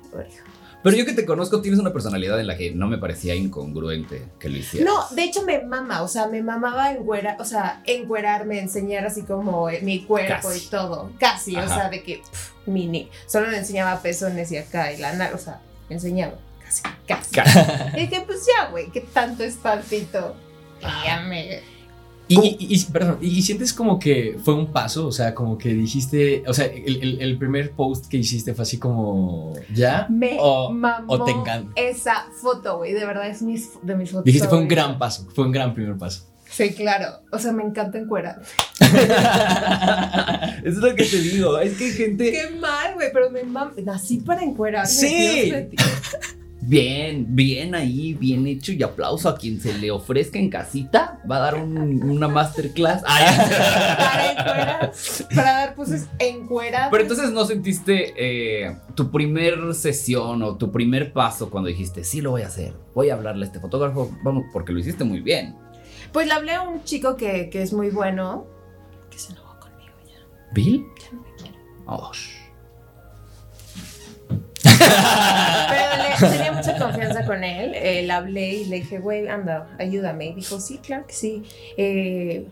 Pero 0.82 0.97
yo 0.97 1.04
que 1.04 1.12
te 1.12 1.25
conozco, 1.26 1.61
tienes 1.61 1.78
una 1.78 1.92
personalidad 1.92 2.40
en 2.40 2.47
la 2.49 2.56
que 2.56 2.73
no 2.73 2.88
me 2.88 2.97
parecía 2.99 3.35
incongruente 3.35 4.23
que 4.40 4.49
lo 4.49 4.56
hicieras. 4.56 4.88
No, 4.92 5.14
de 5.14 5.23
hecho 5.25 5.42
me 5.44 5.61
mama, 5.62 6.02
o 6.02 6.09
sea, 6.09 6.26
me 6.26 6.42
mamaba 6.42 6.90
encuerar, 6.90 7.37
o 7.38 7.44
sea, 7.44 7.82
encuerarme, 7.87 8.59
enseñar 8.59 9.04
así 9.06 9.23
como 9.23 9.68
eh, 9.68 9.80
mi 9.82 10.04
cuerpo 10.04 10.49
Casi. 10.49 10.66
y 10.66 10.68
todo. 10.70 11.12
Casi, 11.20 11.54
o 11.56 11.68
sea, 11.68 11.90
de 11.90 12.02
que 12.02 12.23
pff, 12.28 12.52
mini. 12.66 13.09
Solo 13.26 13.49
me 13.49 13.59
enseñaba 13.59 14.00
pezones 14.02 14.50
y 14.52 14.56
acá 14.56 14.90
y 14.92 14.97
la 14.97 15.12
nalga, 15.12 15.37
o 15.37 15.38
sea, 15.38 15.61
me 15.88 15.97
enseñaba. 15.97 16.35
Casi, 16.64 16.82
casi. 17.06 17.35
Ca- 17.35 17.92
Y 17.97 18.00
dije, 18.06 18.23
pues 18.26 18.47
ya, 18.47 18.70
güey, 18.70 18.90
¿qué 18.90 19.02
tanto 19.02 19.44
es 19.44 19.59
tantito? 19.59 20.35
Y 20.80 21.06
ya 21.06 21.20
me. 21.20 21.61
Y, 22.32 22.38
y- 22.60 22.75
y- 22.76 22.84
perdón, 22.92 23.18
y, 23.20 23.42
sientes 23.42 23.72
como 23.72 23.99
que 23.99 24.38
fue 24.44 24.54
un 24.54 24.68
paso, 24.68 25.06
o 25.08 25.12
sea, 25.12 25.34
como 25.34 25.58
que 25.58 25.70
dijiste, 25.75 26.44
o 26.46 26.54
sea, 26.54 26.66
el, 26.66 27.02
el- 27.02 27.20
el 27.20 27.37
primer 27.38 27.72
post 27.72 28.06
que 28.06 28.18
hiciste 28.18 28.54
fue 28.54 28.62
así 28.62 28.78
como, 28.78 29.52
¿ya? 29.75 30.06
Me 30.08 30.37
O- 30.40 30.70
mamó 30.70 31.12
o 31.12 31.25
te 31.25 31.32
encanta. 31.32 31.72
esa 31.75 32.26
foto, 32.40 32.78
güey. 32.78 32.92
De 32.92 33.04
verdad 33.04 33.28
es 33.28 33.42
mis, 33.42 33.70
de 33.82 33.96
mis 33.96 34.10
fotos. 34.10 34.25
Dijiste 34.25 34.46
fue 34.49 34.58
un 34.58 34.68
gran 34.68 34.96
paso, 34.99 35.26
fue 35.34 35.44
un 35.44 35.50
gran 35.52 35.75
primer 35.75 35.96
paso. 35.99 36.25
Sí, 36.49 36.70
claro. 36.75 37.06
O 37.32 37.38
sea, 37.38 37.52
me 37.52 37.62
encanta 37.62 37.96
encuerar. 37.99 38.42
es 40.64 40.75
lo 40.76 40.94
que 40.96 41.04
te 41.04 41.18
digo. 41.20 41.58
Es 41.58 41.76
que 41.78 41.84
hay 41.84 41.90
gente. 41.92 42.32
Qué 42.32 42.50
mal, 42.60 42.94
güey, 42.94 43.08
pero 43.12 43.30
me 43.30 43.42
mama. 43.44 43.72
Nací 43.84 44.18
para 44.18 44.42
encuerarme. 44.42 44.90
Sí. 44.90 45.52
Bien, 46.62 47.24
bien 47.28 47.74
ahí, 47.74 48.12
bien 48.14 48.46
hecho 48.46 48.72
y 48.72 48.82
aplauso 48.82 49.28
a 49.30 49.36
quien 49.38 49.60
se 49.60 49.76
le 49.78 49.90
ofrezca 49.90 50.38
en 50.38 50.50
casita. 50.50 51.20
Va 51.30 51.36
a 51.36 51.40
dar 51.40 51.54
un- 51.54 52.02
una 52.02 52.28
masterclass. 52.28 53.02
Ay. 53.06 53.24
para 53.96 54.30
encuerar, 54.32 54.92
para 55.34 55.52
dar 55.52 55.74
poses 55.74 56.08
encueradas. 56.18 56.88
Pero 56.90 57.02
entonces 57.02 57.30
no 57.32 57.44
sentiste 57.46 58.12
eh, 58.66 58.76
tu 58.94 59.10
primer 59.10 59.74
sesión 59.74 60.42
o 60.42 60.56
tu 60.56 60.70
primer 60.70 61.12
paso 61.14 61.48
cuando 61.50 61.68
dijiste, 61.68 62.04
sí 62.04 62.20
lo 62.20 62.32
voy 62.32 62.42
a 62.42 62.48
hacer, 62.48 62.74
voy 62.94 63.08
a 63.10 63.14
hablarle 63.14 63.44
a 63.44 63.46
este 63.46 63.58
fotógrafo, 63.60 64.10
vamos, 64.22 64.44
porque 64.52 64.72
lo 64.72 64.80
hiciste 64.80 65.02
muy 65.04 65.20
bien. 65.20 65.56
Pues 66.12 66.26
le 66.26 66.32
hablé 66.34 66.52
a 66.54 66.62
un 66.62 66.84
chico 66.84 67.16
que, 67.16 67.48
que 67.50 67.62
es 67.62 67.72
muy 67.72 67.88
bueno, 67.90 68.46
que 69.10 69.18
se 69.18 69.32
enojó 69.32 69.58
conmigo 69.60 69.94
ya. 70.06 70.20
¿Bill? 70.52 70.84
Ya 71.00 71.12
no 71.12 71.22
me 71.22 71.34
quiere. 71.36 71.56
Oh, 71.86 72.10
Pero 75.68 76.28
le, 76.30 76.36
tenía 76.36 76.52
mucha 76.52 76.76
confianza 76.78 77.24
con 77.24 77.42
él. 77.44 77.72
Eh, 77.74 78.02
le 78.04 78.12
hablé 78.12 78.54
y 78.54 78.64
le 78.66 78.76
dije, 78.76 78.98
güey, 78.98 79.28
anda, 79.28 79.68
ayúdame. 79.78 80.26
Y 80.28 80.34
dijo, 80.34 80.60
sí, 80.60 80.78
claro 80.78 81.06
que 81.06 81.14
sí. 81.14 81.42
Eh, 81.76 82.46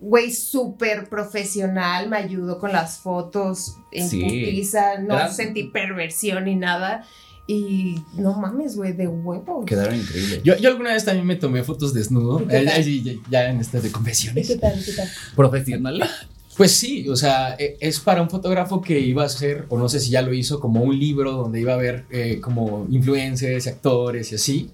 güey, 0.00 0.30
súper 0.32 1.08
profesional, 1.08 2.08
me 2.08 2.16
ayudó 2.16 2.58
con 2.58 2.72
las 2.72 2.98
fotos 2.98 3.76
en 3.92 4.08
Sí. 4.08 4.20
putiza, 4.22 4.98
no 4.98 5.14
Gran- 5.16 5.32
sentí 5.32 5.64
perversión 5.64 6.44
ni 6.44 6.56
nada. 6.56 7.04
Y 7.46 7.96
no 8.14 8.32
mames, 8.38 8.74
güey, 8.74 8.94
de 8.94 9.06
huevos. 9.06 9.66
Quedaron 9.66 9.94
increíbles. 9.94 10.42
Yo, 10.42 10.56
yo 10.56 10.70
alguna 10.70 10.94
vez 10.94 11.04
también 11.04 11.26
me 11.26 11.36
tomé 11.36 11.62
fotos 11.62 11.92
desnudo. 11.92 12.40
¿Y 12.42 12.46
qué 12.46 12.56
eh, 12.56 13.02
ya, 13.02 13.12
ya 13.30 13.50
en 13.50 13.60
estas 13.60 13.82
de 13.82 13.90
¿Y 13.90 13.92
confesiones. 13.92 14.48
¿Qué 14.48 14.56
tal? 14.56 14.82
¿Qué 14.82 14.92
tal? 14.92 15.08
Profesional. 15.36 16.10
Pues 16.56 16.72
sí, 16.72 17.08
o 17.08 17.16
sea, 17.16 17.56
e- 17.58 17.76
es 17.80 17.98
para 18.00 18.22
un 18.22 18.30
fotógrafo 18.30 18.80
que 18.80 18.98
iba 19.00 19.22
a 19.24 19.26
hacer, 19.26 19.64
o 19.68 19.78
no 19.78 19.88
sé 19.88 19.98
si 20.00 20.10
ya 20.10 20.22
lo 20.22 20.32
hizo, 20.32 20.60
como 20.60 20.82
un 20.82 20.98
libro 20.98 21.32
donde 21.32 21.60
iba 21.60 21.72
a 21.72 21.76
haber 21.76 22.04
eh, 22.10 22.38
como 22.40 22.86
influencers, 22.90 23.66
actores 23.66 24.30
y 24.32 24.34
así. 24.36 24.70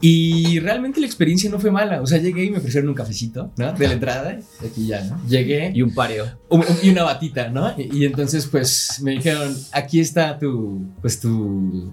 Y 0.00 0.58
realmente 0.58 0.98
la 1.00 1.06
experiencia 1.06 1.48
no 1.48 1.60
fue 1.60 1.70
mala. 1.70 2.02
O 2.02 2.06
sea, 2.06 2.18
llegué 2.18 2.44
y 2.44 2.50
me 2.50 2.58
ofrecieron 2.58 2.88
un 2.88 2.94
cafecito, 2.96 3.52
¿no? 3.56 3.72
De 3.74 3.86
la 3.86 3.94
entrada. 3.94 4.38
Aquí 4.68 4.86
ya, 4.88 5.02
¿no? 5.04 5.20
Llegué 5.28 5.70
Y 5.72 5.82
un 5.82 5.94
pareo. 5.94 6.26
un- 6.48 6.60
un- 6.60 6.78
y 6.82 6.88
una 6.90 7.04
batita, 7.04 7.48
¿no? 7.48 7.72
Y, 7.78 7.98
y 7.98 8.04
entonces, 8.04 8.46
pues, 8.46 8.98
me 9.02 9.12
dijeron, 9.12 9.56
aquí 9.72 10.00
está 10.00 10.36
tu, 10.38 10.84
pues, 11.00 11.20
tu, 11.20 11.92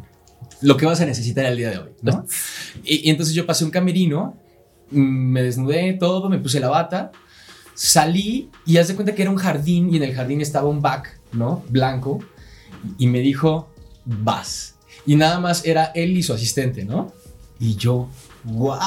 lo 0.61 0.77
que 0.77 0.85
vas 0.87 0.99
a 1.01 1.05
necesitar 1.05 1.45
el 1.45 1.57
día 1.57 1.69
de 1.69 1.77
hoy, 1.77 1.89
¿no? 2.01 2.25
Y, 2.83 3.07
y 3.07 3.11
entonces 3.11 3.35
yo 3.35 3.45
pasé 3.45 3.65
un 3.65 3.71
camerino, 3.71 4.35
mm, 4.89 4.97
me 4.99 5.43
desnudé 5.43 5.93
todo, 5.93 6.27
me 6.27 6.39
puse 6.39 6.59
la 6.59 6.69
bata, 6.69 7.11
salí 7.83 8.51
y 8.65 8.77
haz 8.77 8.88
de 8.89 8.95
cuenta 8.95 9.15
que 9.15 9.23
era 9.23 9.31
un 9.31 9.38
jardín 9.38 9.91
y 9.91 9.97
en 9.97 10.03
el 10.03 10.13
jardín 10.13 10.39
estaba 10.39 10.69
un 10.69 10.81
back, 10.83 11.19
¿no? 11.31 11.63
Blanco. 11.69 12.19
Y 13.00 13.07
me 13.07 13.19
dijo, 13.21 13.69
vas. 14.05 14.75
Y 15.05 15.15
nada 15.15 15.39
más 15.39 15.65
era 15.65 15.85
él 15.95 16.15
y 16.15 16.21
su 16.21 16.31
asistente, 16.33 16.85
¿no? 16.85 17.11
Y 17.59 17.75
yo, 17.77 18.07
wow, 18.43 18.77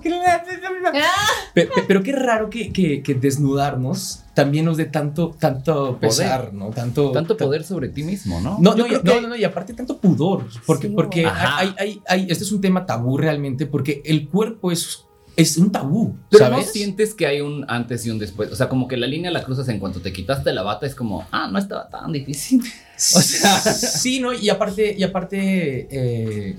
Pe- 1.54 1.66
pe- 1.66 1.82
pero 1.88 2.02
qué 2.02 2.12
raro 2.12 2.48
que, 2.48 2.72
que- 2.72 3.02
que 3.02 3.14
desnudarnos 3.14 4.20
también 4.34 4.64
nos 4.66 4.76
dé 4.76 4.84
tanto, 4.84 5.34
tanto 5.38 5.98
pesar, 5.98 6.52
¿no? 6.54 6.70
Tanto, 6.70 7.10
Tanto 7.10 7.36
ta- 7.36 7.44
poder 7.44 7.64
sobre 7.64 7.88
ti 7.88 8.04
mismo, 8.04 8.40
¿no? 8.40 8.56
No, 8.60 8.76
no, 8.76 8.86
y- 8.86 8.92
no, 8.92 9.02
que- 9.02 9.20
no, 9.20 9.28
no, 9.28 9.36
y 9.36 9.42
aparte 9.42 9.74
tanto 9.74 9.98
pudor, 9.98 10.46
porque, 10.64 10.86
Sí, 10.88 10.94
porque 10.94 11.26
hay, 11.26 11.74
hay, 11.76 12.00
hay, 12.06 12.26
este 12.30 12.44
es 12.44 12.52
un 12.52 12.60
tema 12.60 12.86
tabú 12.86 13.16
realmente, 13.18 13.66
porque 13.66 14.00
el 14.04 14.28
cuerpo 14.28 14.70
es, 14.70 15.04
es 15.38 15.56
un 15.56 15.70
tabú, 15.70 16.16
Pero 16.30 16.46
¿sabes? 16.46 16.66
no 16.66 16.72
sientes 16.72 17.14
que 17.14 17.24
hay 17.24 17.40
un 17.40 17.64
antes 17.68 18.04
y 18.04 18.10
un 18.10 18.18
después. 18.18 18.50
O 18.50 18.56
sea, 18.56 18.68
como 18.68 18.88
que 18.88 18.96
la 18.96 19.06
línea 19.06 19.30
la 19.30 19.44
cruzas 19.44 19.68
en 19.68 19.78
cuanto 19.78 20.00
te 20.00 20.12
quitaste 20.12 20.52
la 20.52 20.64
bata, 20.64 20.84
es 20.84 20.96
como, 20.96 21.28
ah, 21.30 21.48
no 21.50 21.60
estaba 21.60 21.88
tan 21.88 22.10
difícil. 22.12 22.60
O 22.96 23.20
sea, 23.20 23.56
sí, 23.60 24.18
¿no? 24.18 24.32
Y 24.32 24.48
aparte, 24.50 24.96
y 24.98 25.04
aparte, 25.04 25.86
eh, 25.92 26.58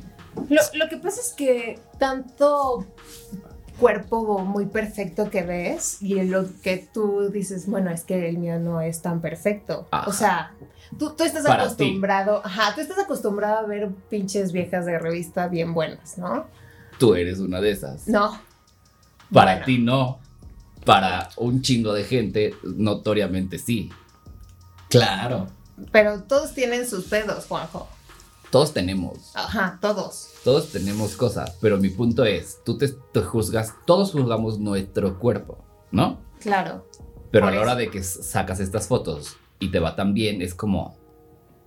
Lo, 0.50 0.62
lo 0.76 0.88
que 0.88 0.96
pasa 0.96 1.20
es 1.20 1.34
que 1.34 1.78
tanto 1.98 2.88
cuerpo 3.78 4.40
muy 4.40 4.66
perfecto 4.68 5.30
que 5.30 5.44
ves 5.44 6.02
y 6.02 6.24
lo 6.24 6.46
que 6.62 6.88
tú 6.94 7.30
dices, 7.30 7.68
bueno, 7.68 7.92
es 7.92 8.06
que 8.06 8.30
el 8.30 8.38
mío 8.38 8.60
no 8.60 8.80
es 8.80 9.02
tan 9.02 9.20
perfecto. 9.20 9.90
Ajá. 9.92 10.10
O 10.10 10.14
sea, 10.14 10.54
tú, 10.98 11.14
tú 11.18 11.26
estás 11.26 11.44
Para 11.44 11.64
ti. 11.64 11.66
acostumbrado, 11.66 12.42
ajá, 12.46 12.74
tú 12.76 12.80
estás 12.80 13.00
acostumbrado 13.00 13.58
a 13.60 13.64
ver 13.68 13.90
pinches 14.10 14.54
viejas 14.54 14.86
de 14.86 14.98
revista 14.98 15.50
bien 15.50 15.74
buenas, 15.74 16.18
¿no? 16.18 16.48
Tú 16.98 17.16
eres 17.16 17.40
una 17.40 17.60
de 17.60 17.72
esas. 17.72 18.08
No. 18.08 18.48
Para 19.32 19.52
Bueno, 19.54 19.66
ti 19.66 19.78
no. 19.80 20.20
Para 20.86 21.30
un 21.38 21.62
chingo 21.62 21.94
de 21.94 22.04
gente, 22.04 22.56
notoriamente 22.64 23.60
sí. 23.60 23.92
claro. 24.90 25.48
Pero 25.94 26.24
todos 26.24 26.54
tienen 26.54 26.86
sus 26.88 27.06
pedos, 27.06 27.46
Juanjo. 27.46 27.88
Todos 28.52 28.74
tenemos. 28.74 29.32
Ajá, 29.34 29.78
todos. 29.82 30.30
Todos 30.44 30.72
tenemos 30.72 31.16
cosas. 31.16 31.56
Pero 31.62 31.78
mi 31.78 31.90
punto 31.90 32.26
es, 32.26 32.60
tú 32.66 32.78
te, 32.78 32.88
te 32.90 33.22
juzgas, 33.22 33.76
todos 33.86 34.12
juzgamos 34.12 34.60
nuestro 34.60 35.18
cuerpo, 35.20 35.64
¿no? 35.92 36.20
Claro. 36.42 36.86
Pero 37.32 37.48
a 37.48 37.52
la 37.52 37.62
hora 37.62 37.76
de 37.76 37.90
que 37.90 38.04
sacas 38.04 38.60
estas 38.60 38.88
fotos 38.88 39.38
y 39.60 39.70
te 39.70 39.80
va 39.80 39.96
tan 39.96 40.14
bien, 40.14 40.42
es 40.42 40.54
como, 40.54 40.98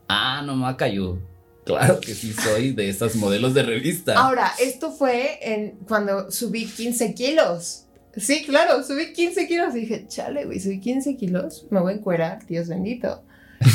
ah, 0.09 0.43
no 0.45 0.57
me 0.57 0.77
cayó. 0.77 1.19
Claro 1.65 2.01
que 2.01 2.15
sí 2.15 2.33
soy 2.33 2.73
de 2.73 2.89
esas 2.89 3.15
modelos 3.15 3.55
de 3.55 3.63
revista. 3.63 4.19
Ahora, 4.19 4.53
esto 4.61 4.91
fue 4.91 5.39
en 5.43 5.73
cuando 5.87 6.31
subí 6.31 6.67
15 6.67 7.15
kilos. 7.15 7.85
Sí, 8.17 8.45
claro, 8.45 8.83
subí 8.83 9.13
15 9.13 9.47
kilos 9.47 9.75
y 9.75 9.81
dije, 9.81 10.07
chale, 10.09 10.45
güey, 10.45 10.61
subí 10.61 10.81
15 10.81 11.17
kilos, 11.17 11.67
me 11.71 11.81
voy 11.81 11.95
a 11.95 11.97
encuerar, 11.97 12.45
Dios 12.47 12.69
bendito. 12.69 13.23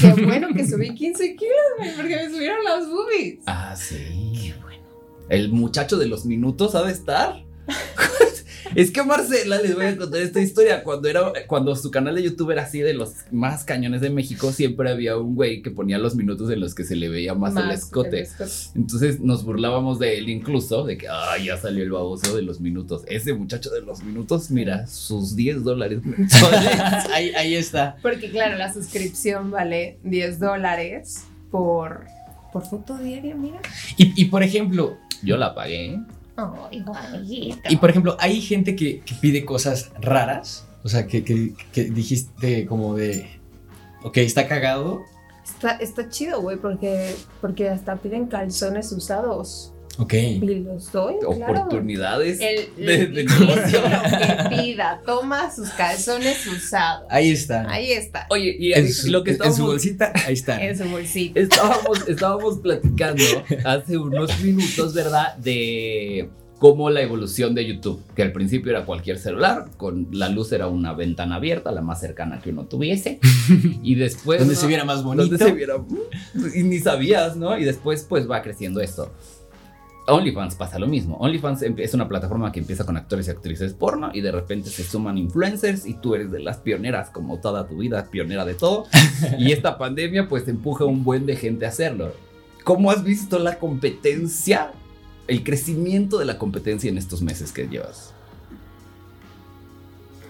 Qué 0.01 0.13
bueno 0.23 0.49
que 0.53 0.67
subí 0.67 0.93
15 0.93 1.35
kilos, 1.35 1.55
güey, 1.77 1.95
porque 1.95 2.15
me 2.17 2.29
subieron 2.29 2.63
las 2.63 2.87
boobies. 2.87 3.39
Ah, 3.45 3.75
sí. 3.75 4.53
El 5.29 5.49
muchacho 5.49 5.97
de 5.97 6.07
los 6.07 6.25
minutos 6.25 6.75
ha 6.75 6.83
de 6.83 6.91
estar. 6.91 7.43
es 8.75 8.91
que 8.91 9.03
Marcela, 9.03 9.61
les 9.61 9.75
voy 9.75 9.85
a 9.85 9.97
contar 9.97 10.21
esta 10.21 10.41
historia. 10.41 10.83
Cuando 10.83 11.07
era, 11.07 11.31
cuando 11.47 11.75
su 11.75 11.91
canal 11.91 12.15
de 12.15 12.23
YouTube 12.23 12.51
era 12.51 12.63
así 12.63 12.79
de 12.79 12.93
los 12.93 13.13
más 13.31 13.63
cañones 13.63 14.01
de 14.01 14.09
México, 14.09 14.51
siempre 14.51 14.89
había 14.89 15.17
un 15.17 15.35
güey 15.35 15.61
que 15.61 15.71
ponía 15.71 15.97
los 15.97 16.15
minutos 16.15 16.49
en 16.51 16.59
los 16.59 16.75
que 16.75 16.83
se 16.83 16.95
le 16.95 17.09
veía 17.09 17.33
más, 17.33 17.55
el 17.55 17.71
escote. 17.71 18.17
el 18.19 18.23
escote. 18.23 18.51
Entonces 18.75 19.19
nos 19.19 19.43
burlábamos 19.43 19.99
de 19.99 20.17
él 20.17 20.29
incluso, 20.29 20.83
de 20.85 20.97
que, 20.97 21.07
ay, 21.09 21.45
ya 21.45 21.57
salió 21.57 21.83
el 21.83 21.91
baboso 21.91 22.35
de 22.35 22.41
los 22.41 22.59
minutos. 22.59 23.03
Ese 23.07 23.33
muchacho 23.33 23.69
de 23.69 23.81
los 23.81 24.03
minutos, 24.03 24.51
mira, 24.51 24.87
sus 24.87 25.35
10 25.35 25.63
dólares 25.63 26.01
ahí, 27.13 27.31
ahí 27.35 27.55
está. 27.55 27.97
Porque 28.01 28.29
claro, 28.29 28.57
la 28.57 28.73
suscripción 28.73 29.51
vale 29.51 29.97
10 30.03 30.39
dólares 30.39 31.23
por, 31.51 32.05
por 32.51 32.65
foto 32.65 32.97
diaria, 32.97 33.35
mira. 33.35 33.59
Y, 33.97 34.21
y 34.21 34.25
por 34.25 34.43
ejemplo, 34.43 34.97
Yo 35.23 35.37
la 35.37 35.55
pagué. 35.55 35.99
Y 37.69 37.75
por 37.77 37.89
ejemplo, 37.89 38.15
hay 38.19 38.41
gente 38.41 38.75
que, 38.75 39.01
que 39.01 39.15
pide 39.15 39.43
cosas 39.45 39.91
raras, 39.99 40.67
o 40.83 40.89
sea, 40.89 41.07
que, 41.07 41.23
que, 41.23 41.53
que 41.71 41.85
dijiste 41.85 42.65
como 42.65 42.95
de, 42.95 43.27
ok, 44.03 44.17
está 44.17 44.47
cagado, 44.47 45.03
Está, 45.47 45.71
está 45.77 46.09
chido, 46.09 46.41
güey, 46.41 46.57
porque, 46.57 47.15
porque 47.41 47.69
hasta 47.69 47.95
piden 47.95 48.27
calzones 48.27 48.91
usados. 48.91 49.73
Ok. 49.97 50.13
Y 50.13 50.39
los 50.63 50.91
doy, 50.91 51.15
claro. 51.19 51.53
Oportunidades 51.53 52.39
El, 52.39 52.85
de, 52.85 52.95
el- 52.95 53.13
de 53.13 53.21
dice 53.23 53.39
negocio. 53.45 53.81
lo 53.81 54.49
que 54.49 54.55
pida, 54.61 55.01
toma 55.05 55.53
sus 55.53 55.69
calzones 55.69 56.45
usados. 56.47 57.07
Ahí 57.09 57.31
está. 57.31 57.69
Ahí 57.69 57.91
está, 57.91 58.27
Oye, 58.29 58.55
y 58.59 58.73
en, 58.73 58.91
su, 58.91 59.09
lo 59.11 59.23
que 59.23 59.31
en 59.31 59.37
su 59.37 59.43
estábamos, 59.43 59.67
bolsita, 59.71 60.13
ahí 60.25 60.33
está. 60.33 60.63
en 60.63 60.77
su 60.77 60.85
bolsito. 60.85 61.39
estábamos, 61.39 62.07
estábamos 62.07 62.57
platicando 62.59 63.23
hace 63.65 63.97
unos 63.97 64.39
minutos, 64.41 64.93
¿verdad? 64.93 65.35
De 65.37 66.29
cómo 66.59 66.89
la 66.89 67.01
evolución 67.03 67.53
de 67.53 67.67
YouTube, 67.67 68.01
que 68.15 68.23
al 68.23 68.31
principio 68.31 68.71
era 68.71 68.83
cualquier 68.83 69.19
celular, 69.19 69.69
con 69.77 70.07
la 70.11 70.27
luz 70.29 70.51
era 70.51 70.65
una 70.67 70.91
ventana 70.93 71.35
abierta, 71.35 71.71
la 71.71 71.81
más 71.81 71.99
cercana 71.99 72.39
que 72.41 72.49
uno 72.49 72.65
tuviese, 72.65 73.19
y 73.83 73.93
después... 73.93 74.39
Donde 74.39 74.55
¿no? 74.55 74.59
se 74.59 74.65
viera 74.65 74.83
más 74.83 75.03
bonito. 75.03 75.27
Donde 75.27 75.37
se 75.45 75.51
viera... 75.51 75.75
Y 76.55 76.63
ni 76.63 76.79
sabías, 76.79 77.35
¿no? 77.37 77.55
Y 77.59 77.63
después 77.63 78.07
pues 78.09 78.27
va 78.27 78.41
creciendo 78.41 78.81
esto. 78.81 79.13
OnlyFans 80.07 80.55
pasa 80.55 80.79
lo 80.79 80.87
mismo. 80.87 81.17
OnlyFans 81.17 81.61
es 81.63 81.93
una 81.93 82.07
plataforma 82.07 82.51
que 82.51 82.59
empieza 82.59 82.85
con 82.85 82.95
actores 82.97 83.27
y 83.27 83.31
actrices 83.31 83.73
porno 83.73 84.09
y 84.13 84.21
de 84.21 84.31
repente 84.31 84.69
se 84.69 84.83
suman 84.83 85.17
influencers 85.17 85.85
y 85.85 85.95
tú 85.95 86.15
eres 86.15 86.31
de 86.31 86.39
las 86.39 86.57
pioneras 86.57 87.09
como 87.09 87.39
toda 87.39 87.67
tu 87.67 87.77
vida, 87.77 88.05
pionera 88.09 88.45
de 88.45 88.53
todo. 88.53 88.85
y 89.37 89.51
esta 89.51 89.77
pandemia 89.77 90.27
pues 90.29 90.47
empuja 90.47 90.85
un 90.85 91.03
buen 91.03 91.25
de 91.25 91.35
gente 91.35 91.65
a 91.65 91.69
hacerlo. 91.69 92.13
¿Cómo 92.63 92.89
has 92.91 93.03
visto 93.03 93.37
la 93.39 93.59
competencia, 93.59 94.71
el 95.27 95.43
crecimiento 95.43 96.17
de 96.19 96.25
la 96.25 96.37
competencia 96.37 96.89
en 96.89 96.97
estos 96.97 97.21
meses 97.21 97.51
que 97.51 97.67
llevas? 97.67 98.13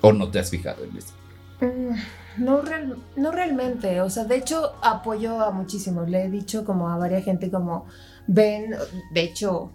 ¿O 0.02 0.14
no 0.14 0.30
te 0.30 0.40
has 0.40 0.50
fijado 0.50 0.84
en 0.84 0.98
eso? 0.98 1.14
Mm, 1.62 2.44
No, 2.44 2.62
real- 2.62 2.98
no 3.16 3.32
realmente, 3.32 4.00
o 4.02 4.12
sea, 4.12 4.26
de 4.26 4.36
hecho 4.38 4.74
apoyo 4.84 5.42
a 5.42 5.50
muchísimos, 5.50 6.08
le 6.08 6.26
he 6.26 6.30
dicho 6.30 6.64
como 6.66 6.88
a 6.90 6.96
varias 6.98 7.24
gente 7.24 7.50
como, 7.50 7.88
ven, 8.28 8.76
de 9.14 9.22
hecho, 9.22 9.72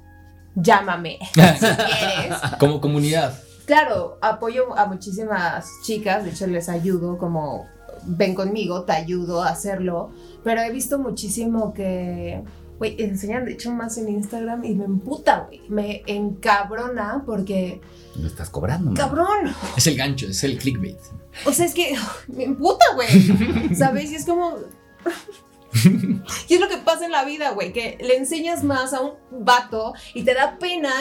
llámame 0.55 1.19
si 1.35 1.41
quieres. 1.41 2.39
Como 2.59 2.81
comunidad. 2.81 3.39
Claro, 3.67 4.19
apoyo 4.21 4.77
a 4.77 4.87
muchísimas 4.87 5.67
chicas, 5.85 6.25
de 6.25 6.31
hecho 6.31 6.47
les 6.47 6.69
ayudo 6.69 7.17
como, 7.17 7.67
ven 8.05 8.35
conmigo, 8.35 8.83
te 8.83 8.93
ayudo 8.93 9.43
a 9.43 9.51
hacerlo, 9.51 10.11
pero 10.43 10.61
he 10.63 10.71
visto 10.73 10.99
muchísimo 10.99 11.73
que, 11.73 12.43
güey, 12.79 12.97
enseñan 13.01 13.45
de 13.45 13.53
hecho 13.53 13.71
más 13.73 13.97
en 13.99 14.09
Instagram 14.09 14.65
y 14.65 14.75
me 14.75 14.85
emputa, 14.85 15.47
güey, 15.47 15.63
me 15.69 16.03
encabrona 16.07 17.23
porque, 17.25 17.81
No 18.17 18.27
estás 18.27 18.51
cobrando, 18.51 18.87
man. 18.91 18.97
cabrón, 18.97 19.55
Es 19.77 19.87
el 19.87 19.97
gancho, 19.97 20.27
es 20.27 20.43
el 20.43 20.59
clickbait. 20.59 20.99
o 21.47 21.53
sea, 21.53 21.65
es 21.65 21.73
que 21.73 21.95
me 22.29 22.43
emputa, 22.45 22.85
güey, 22.97 23.75
¿sabes? 23.77 24.11
Y 24.11 24.17
es 24.17 24.27
como, 24.27 24.57
y 26.49 26.55
es 26.55 26.61
lo 26.61 26.69
que 26.69 26.79
pasa 26.79 27.05
en 27.05 27.13
la 27.13 27.25
vida, 27.25 27.51
güey, 27.51 27.73
que 27.73 27.99
le 28.01 28.17
enseñas 28.17 28.65
más 28.65 28.93
a 28.93 29.01
un 29.01 29.15
vato 29.31 29.95
y 30.15 30.25
te 30.25 30.35
da 30.35 30.59
pena 30.59 30.93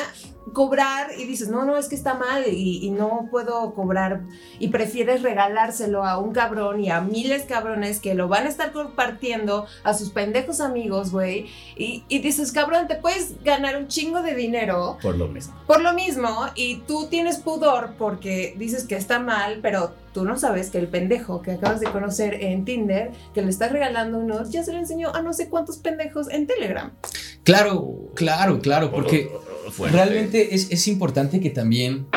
cobrar 0.53 1.11
y 1.17 1.25
dices, 1.25 1.49
no, 1.49 1.65
no, 1.65 1.77
es 1.77 1.87
que 1.87 1.95
está 1.95 2.13
mal 2.13 2.43
y, 2.47 2.85
y 2.85 2.89
no 2.91 3.27
puedo 3.31 3.73
cobrar 3.73 4.21
y 4.59 4.69
prefieres 4.69 5.21
regalárselo 5.21 6.03
a 6.03 6.17
un 6.17 6.33
cabrón 6.33 6.79
y 6.79 6.89
a 6.89 7.01
miles 7.01 7.43
cabrones 7.43 7.99
que 7.99 8.13
lo 8.13 8.27
van 8.27 8.45
a 8.45 8.49
estar 8.49 8.71
compartiendo 8.71 9.65
a 9.83 9.93
sus 9.93 10.09
pendejos 10.11 10.61
amigos, 10.61 11.11
güey. 11.11 11.47
Y, 11.75 12.03
y 12.07 12.19
dices, 12.19 12.51
cabrón, 12.51 12.87
te 12.87 12.95
puedes 12.95 13.41
ganar 13.43 13.77
un 13.77 13.87
chingo 13.87 14.21
de 14.21 14.35
dinero 14.35 14.97
Por 15.01 15.17
lo 15.17 15.27
mismo. 15.27 15.53
por 15.67 15.81
lo 15.81 15.93
mismo 15.93 16.47
y 16.55 16.77
tú 16.87 17.07
tienes 17.09 17.37
pudor 17.37 17.95
porque 17.97 18.55
dices 18.57 18.85
que 18.85 18.95
está 18.95 19.19
mal, 19.19 19.59
pero 19.61 19.93
tú 20.13 20.25
no 20.25 20.37
sabes 20.37 20.69
que 20.69 20.77
el 20.77 20.87
pendejo 20.87 21.41
que 21.41 21.51
acabas 21.51 21.79
de 21.79 21.87
conocer 21.87 22.33
en 22.43 22.65
Tinder, 22.65 23.11
que 23.33 23.41
le 23.41 23.49
estás 23.49 23.71
regalando 23.71 24.17
unos, 24.17 24.51
ya 24.51 24.63
se 24.63 24.73
lo 24.73 24.79
enseñó 24.79 25.13
a 25.15 25.21
no 25.21 25.33
sé 25.33 25.49
cuántos 25.49 25.77
pendejos 25.77 26.29
en 26.29 26.47
Telegram. 26.47 26.91
Claro, 27.43 28.11
claro, 28.15 28.59
claro, 28.59 28.91
porque 28.91 29.31
Fuerte. 29.71 29.95
realmente 29.95 30.53
es, 30.55 30.71
es 30.71 30.87
importante 30.87 31.39
que 31.39 31.49
también 31.49 32.07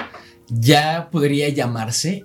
ya 0.48 1.08
podría 1.10 1.48
llamarse 1.48 2.24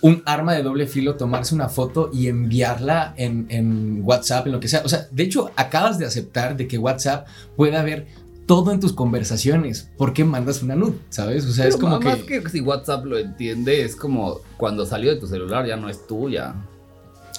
un 0.00 0.22
arma 0.26 0.52
de 0.52 0.62
doble 0.62 0.86
filo 0.86 1.16
tomarse 1.16 1.54
una 1.54 1.68
foto 1.68 2.10
y 2.12 2.28
enviarla 2.28 3.14
en, 3.16 3.46
en 3.48 4.02
WhatsApp, 4.04 4.46
en 4.46 4.52
lo 4.52 4.60
que 4.60 4.68
sea. 4.68 4.82
O 4.84 4.88
sea, 4.88 5.08
de 5.10 5.22
hecho, 5.22 5.50
acabas 5.56 5.98
de 5.98 6.04
aceptar 6.04 6.56
de 6.56 6.68
que 6.68 6.76
WhatsApp 6.76 7.26
pueda 7.56 7.82
ver 7.82 8.06
todo 8.46 8.72
en 8.72 8.80
tus 8.80 8.92
conversaciones. 8.92 9.90
¿Por 9.96 10.12
qué 10.12 10.24
mandas 10.24 10.62
una 10.62 10.76
nud? 10.76 10.94
¿Sabes? 11.08 11.46
O 11.46 11.52
sea, 11.52 11.66
es 11.66 11.76
como 11.76 11.98
más 12.00 12.18
que... 12.18 12.42
que 12.42 12.50
si 12.50 12.60
WhatsApp 12.60 13.06
lo 13.06 13.16
entiende, 13.16 13.82
es 13.82 13.96
como 13.96 14.40
cuando 14.58 14.84
salió 14.84 15.10
de 15.10 15.18
tu 15.18 15.26
celular 15.26 15.66
ya 15.66 15.76
no 15.76 15.88
es 15.88 16.06
tuya. 16.06 16.54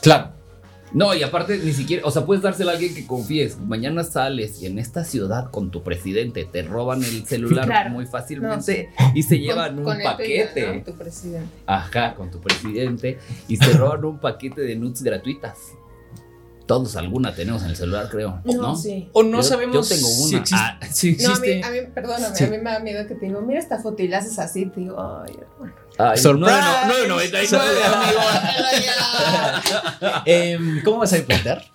Claro. 0.02 0.35
No, 0.94 1.14
y 1.14 1.24
aparte 1.24 1.58
ni 1.58 1.74
siquiera, 1.74 2.04
o 2.06 2.12
sea, 2.12 2.26
puedes 2.26 2.42
dársela 2.44 2.72
a 2.72 2.76
alguien 2.76 2.94
que 2.96 3.06
confíes. 3.06 3.58
Mañana 3.60 4.04
sales 4.04 4.62
y 4.62 4.68
en 4.68 4.80
esta 4.80 5.04
ciudad 5.04 5.50
con 5.52 5.70
tu 5.72 5.84
presidente 5.84 6.46
te 6.46 6.62
roban 6.62 7.04
el 7.04 7.26
celular 7.26 7.66
Claro. 7.66 7.90
muy 7.90 8.06
fácilmente 8.06 8.90
y 9.14 9.24
se 9.24 9.40
llevan 9.40 9.72
Con- 9.76 9.80
un 9.80 9.84
con 9.86 10.02
paquete. 10.04 10.76
¿no? 10.78 10.84
Tu 10.84 10.94
presidente. 10.94 11.50
Ajá, 11.66 12.16
con 12.16 12.32
tu 12.32 12.40
presidente 12.40 13.20
y 13.48 13.58
se 13.58 13.74
roban 13.74 14.06
un 14.06 14.20
paquete 14.20 14.62
de 14.62 14.76
nudes 14.76 15.02
gratuitas. 15.04 15.58
Todos 16.66 16.96
alguna 16.96 17.36
tenemos 17.36 17.62
en 17.64 17.70
el 17.70 17.76
celular, 17.76 18.08
creo. 18.10 18.42
No, 18.44 18.54
No, 18.54 18.76
sí. 18.76 19.08
O 19.14 19.22
no 19.22 19.38
Yo- 19.38 19.44
sabemos 19.44 19.76
yo 19.88 19.96
tengo 19.96 20.08
si 20.08 20.30
una. 20.34 20.40
existe. 20.42 20.56
Ah. 20.66 20.80
si 20.92 21.12
No, 21.12 21.34
a 21.36 21.40
mí, 21.40 21.48
existe- 21.50 21.64
a 21.64 21.72
mí, 21.72 21.78
perdóname, 21.94 22.36
Sí. 22.36 22.44
a 22.44 22.48
mí 22.50 22.58
me 22.58 22.64
da 22.72 22.80
miedo 22.80 23.08
que 23.08 23.14
te 23.16 23.26
digo, 23.28 23.42
mira 23.42 23.60
esta 23.60 23.80
foto 23.80 24.02
y 24.02 24.08
la 24.08 24.18
haces 24.20 24.40
así, 24.40 24.66
te 24.68 24.80
digo, 24.80 24.96
ay, 25.00 25.36
hermano. 25.40 25.76
Ay, 25.98 26.18
Surprise. 26.18 26.52
9.99, 26.52 27.94
amigo. 27.94 28.20
Em, 30.26 30.82
¿Cómo 30.84 30.98
vas 31.00 31.14
a 31.14 31.18
implantar? 31.20 31.66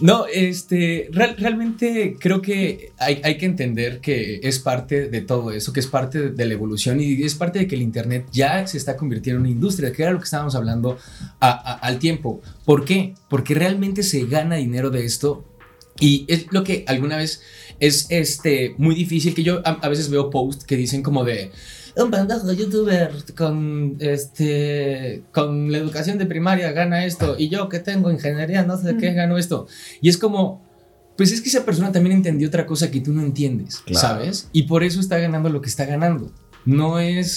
No, 0.00 0.26
este, 0.26 1.08
real- 1.12 1.34
realmente 1.38 2.16
creo 2.20 2.40
que 2.40 2.92
hay, 2.98 3.20
hay 3.24 3.36
que 3.36 3.46
entender 3.46 4.00
que 4.00 4.40
es 4.42 4.58
parte 4.60 5.08
de 5.08 5.20
todo 5.22 5.50
eso, 5.50 5.72
que 5.72 5.80
es 5.80 5.86
parte 5.86 6.20
de, 6.20 6.30
de 6.30 6.46
la 6.46 6.54
evolución 6.54 7.00
y 7.00 7.22
es 7.22 7.34
parte 7.34 7.58
de 7.60 7.66
que 7.66 7.74
el 7.74 7.82
Internet 7.82 8.26
ya 8.32 8.66
se 8.66 8.78
está 8.78 8.96
convirtiendo 8.96 9.38
en 9.38 9.42
una 9.46 9.50
industria, 9.50 9.92
que 9.92 10.02
era 10.02 10.12
lo 10.12 10.18
que 10.18 10.24
estábamos 10.24 10.54
hablando 10.54 10.98
a- 11.40 11.50
a- 11.50 11.74
al 11.78 11.98
tiempo. 11.98 12.40
¿Por 12.64 12.84
qué? 12.84 13.14
Porque 13.28 13.54
realmente 13.54 14.02
se 14.02 14.24
gana 14.26 14.56
dinero 14.56 14.90
de 14.90 15.04
esto 15.04 15.44
y 15.98 16.24
es 16.28 16.46
lo 16.52 16.62
que 16.64 16.84
alguna 16.86 17.16
vez 17.16 17.42
es 17.80 18.06
este, 18.10 18.74
muy 18.78 18.94
difícil, 18.94 19.34
que 19.34 19.42
yo 19.42 19.60
a, 19.64 19.70
a 19.82 19.88
veces 19.88 20.10
veo 20.10 20.30
posts 20.30 20.64
que 20.64 20.76
dicen 20.76 21.02
como 21.02 21.24
de 21.24 21.50
un 21.96 22.10
pendejo 22.10 22.52
youtuber 22.52 23.12
con 23.36 23.96
este 24.00 25.22
con 25.32 25.70
la 25.70 25.78
educación 25.78 26.18
de 26.18 26.26
primaria 26.26 26.72
gana 26.72 27.04
esto 27.04 27.36
y 27.38 27.48
yo 27.48 27.68
que 27.68 27.78
tengo 27.78 28.10
ingeniería 28.10 28.62
no 28.64 28.76
sé 28.76 28.92
de 28.94 28.96
qué 28.96 29.12
gano 29.12 29.38
esto 29.38 29.66
y 30.00 30.08
es 30.08 30.18
como 30.18 30.62
pues 31.16 31.30
es 31.30 31.40
que 31.40 31.48
esa 31.48 31.64
persona 31.64 31.92
también 31.92 32.16
entendió 32.16 32.48
otra 32.48 32.66
cosa 32.66 32.90
que 32.90 33.00
tú 33.00 33.12
no 33.12 33.22
entiendes 33.22 33.78
Claro. 33.86 34.00
sabes 34.00 34.48
y 34.52 34.64
por 34.64 34.82
eso 34.82 34.98
está 35.00 35.18
ganando 35.18 35.48
lo 35.50 35.60
que 35.60 35.68
está 35.68 35.84
ganando 35.84 36.32
no 36.66 36.98
es 36.98 37.30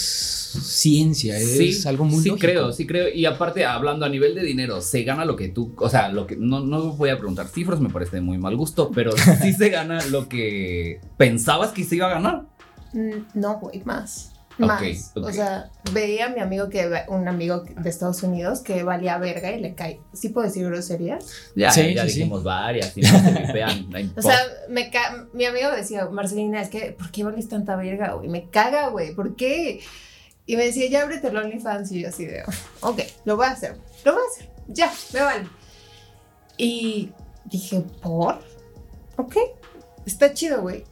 ciencia 0.62 1.38
es 1.38 1.86
algo 1.86 2.06
muy 2.06 2.24
sí 2.24 2.30
lógico. 2.30 2.48
creo, 2.48 2.72
sí 2.72 2.88
creo. 2.88 3.10
Y 3.14 3.26
aparte, 3.26 3.66
hablando 3.66 4.06
a 4.06 4.10
nivel 4.10 4.34
de 4.36 4.42
dinero, 4.42 4.80
se 4.80 5.04
gana 5.04 5.26
lo 5.26 5.36
que 5.36 5.50
tú, 5.50 5.76
o 5.80 5.90
sea, 5.90 6.08
lo 6.08 6.26
que 6.26 6.38
no, 6.38 6.62
no 6.62 6.94
voy 6.94 7.10
a 7.10 7.18
preguntar 7.18 7.50
cifras, 7.50 7.82
me 7.82 7.90
parece 7.90 8.16
de 8.16 8.22
muy 8.22 8.38
mal 8.38 8.56
gusto, 8.56 8.90
pero 8.96 9.12
sí 9.42 9.52
se 9.52 9.68
gana 9.70 10.00
lo 10.12 10.30
que 10.30 11.02
pensabas 11.18 11.72
que 11.74 11.84
se 11.84 11.98
iba 11.98 12.08
a 12.08 12.14
ganar. 12.14 12.46
Mm, 12.94 13.24
No, 13.40 13.60
güey, 13.60 13.82
más. 13.84 14.32
Ok, 14.60 14.66
Más. 14.66 15.12
ok. 15.16 15.24
O 15.26 15.32
sea, 15.32 15.70
veía 15.92 16.26
a 16.26 16.30
mi 16.30 16.40
amigo 16.40 16.68
que 16.70 16.90
un 17.10 17.28
amigo 17.28 17.64
de 17.78 17.90
Estados 17.90 18.24
Unidos 18.24 18.62
que 18.62 18.82
valía 18.84 19.18
verga 19.20 19.52
y 19.52 19.60
le 19.60 19.76
cae. 19.76 20.00
¿Sí 20.14 20.30
puedo 20.30 20.48
decir 20.48 20.66
groserías? 20.66 21.26
Ya, 21.56 21.70
Sí, 21.72 21.94
ya 21.94 22.04
sí, 22.04 22.10
sí. 22.10 22.18
dijimos 22.20 22.44
varias, 22.44 22.98
no 22.98 23.04
se 23.08 23.32
vipean, 23.46 23.90
no 23.90 24.00
O 24.18 24.22
sea, 24.22 24.38
me 24.70 24.90
ca- 24.90 25.28
mi 25.34 25.46
amigo 25.46 25.70
decía, 25.70 26.06
Marcelina, 26.08 26.60
es 26.62 26.70
que, 26.70 26.92
¿por 26.92 27.12
qué 27.12 27.24
vales 27.24 27.48
tanta 27.48 27.76
verga, 27.76 28.14
güey? 28.14 28.30
Me 28.30 28.50
caga, 28.50 28.88
güey, 28.90 29.14
¿por 29.14 29.36
qué? 29.36 29.80
Y 30.48 30.56
me 30.56 30.66
decía, 30.66 30.90
ya 30.90 31.04
ábrete 31.04 31.28
el 31.28 31.38
OnlyFans. 31.38 31.92
Y 31.92 32.02
yo 32.02 32.10
así 32.10 32.26
de, 32.26 32.42
ok, 32.82 33.00
lo 33.26 33.36
voy 33.36 33.46
a 33.46 33.52
hacer, 33.52 33.76
lo 34.06 34.14
voy 34.14 34.22
a 34.22 34.32
hacer, 34.34 34.50
ya, 34.70 34.92
me 35.14 35.22
vale. 35.22 35.48
Y 36.58 37.12
dije, 37.46 37.84
¿por? 38.02 38.40
Ok, 39.18 39.36
está 40.06 40.34
chido, 40.34 40.62
güey. 40.62 40.84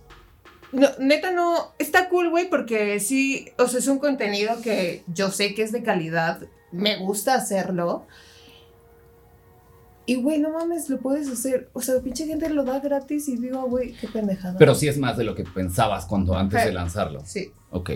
No, 0.72 0.88
neta 1.00 1.32
no, 1.32 1.74
está 1.80 2.10
cool, 2.10 2.30
güey, 2.30 2.50
porque 2.50 3.00
sí, 3.00 3.50
o 3.58 3.68
sea, 3.68 3.80
es 3.80 3.88
un 3.88 4.00
contenido 4.00 4.62
que 4.62 5.04
yo 5.08 5.32
sé 5.32 5.54
que 5.54 5.64
es 5.64 5.72
de 5.72 5.84
calidad, 5.84 6.42
me 6.72 6.98
gusta 6.98 7.36
hacerlo. 7.36 8.06
Y, 10.08 10.16
güey, 10.16 10.40
no 10.40 10.52
mames, 10.52 10.90
lo 10.90 11.00
puedes 11.00 11.30
hacer. 11.30 11.70
O 11.74 11.82
sea, 11.82 12.00
pinche 12.00 12.28
gente 12.28 12.50
lo 12.50 12.64
da 12.64 12.80
gratis 12.80 13.28
y 13.28 13.38
digo, 13.38 13.64
güey, 13.64 13.94
qué 13.94 14.08
pendejada. 14.08 14.56
Pero 14.60 14.76
sí 14.76 14.88
es 14.88 15.00
más 15.00 15.18
de 15.18 15.24
lo 15.24 15.34
que 15.34 15.44
pensabas 15.44 16.06
cuando 16.06 16.38
antes 16.38 16.64
de 16.64 16.72
lanzarlo. 16.72 17.22
Sí. 17.26 17.52
Ok. 17.72 17.92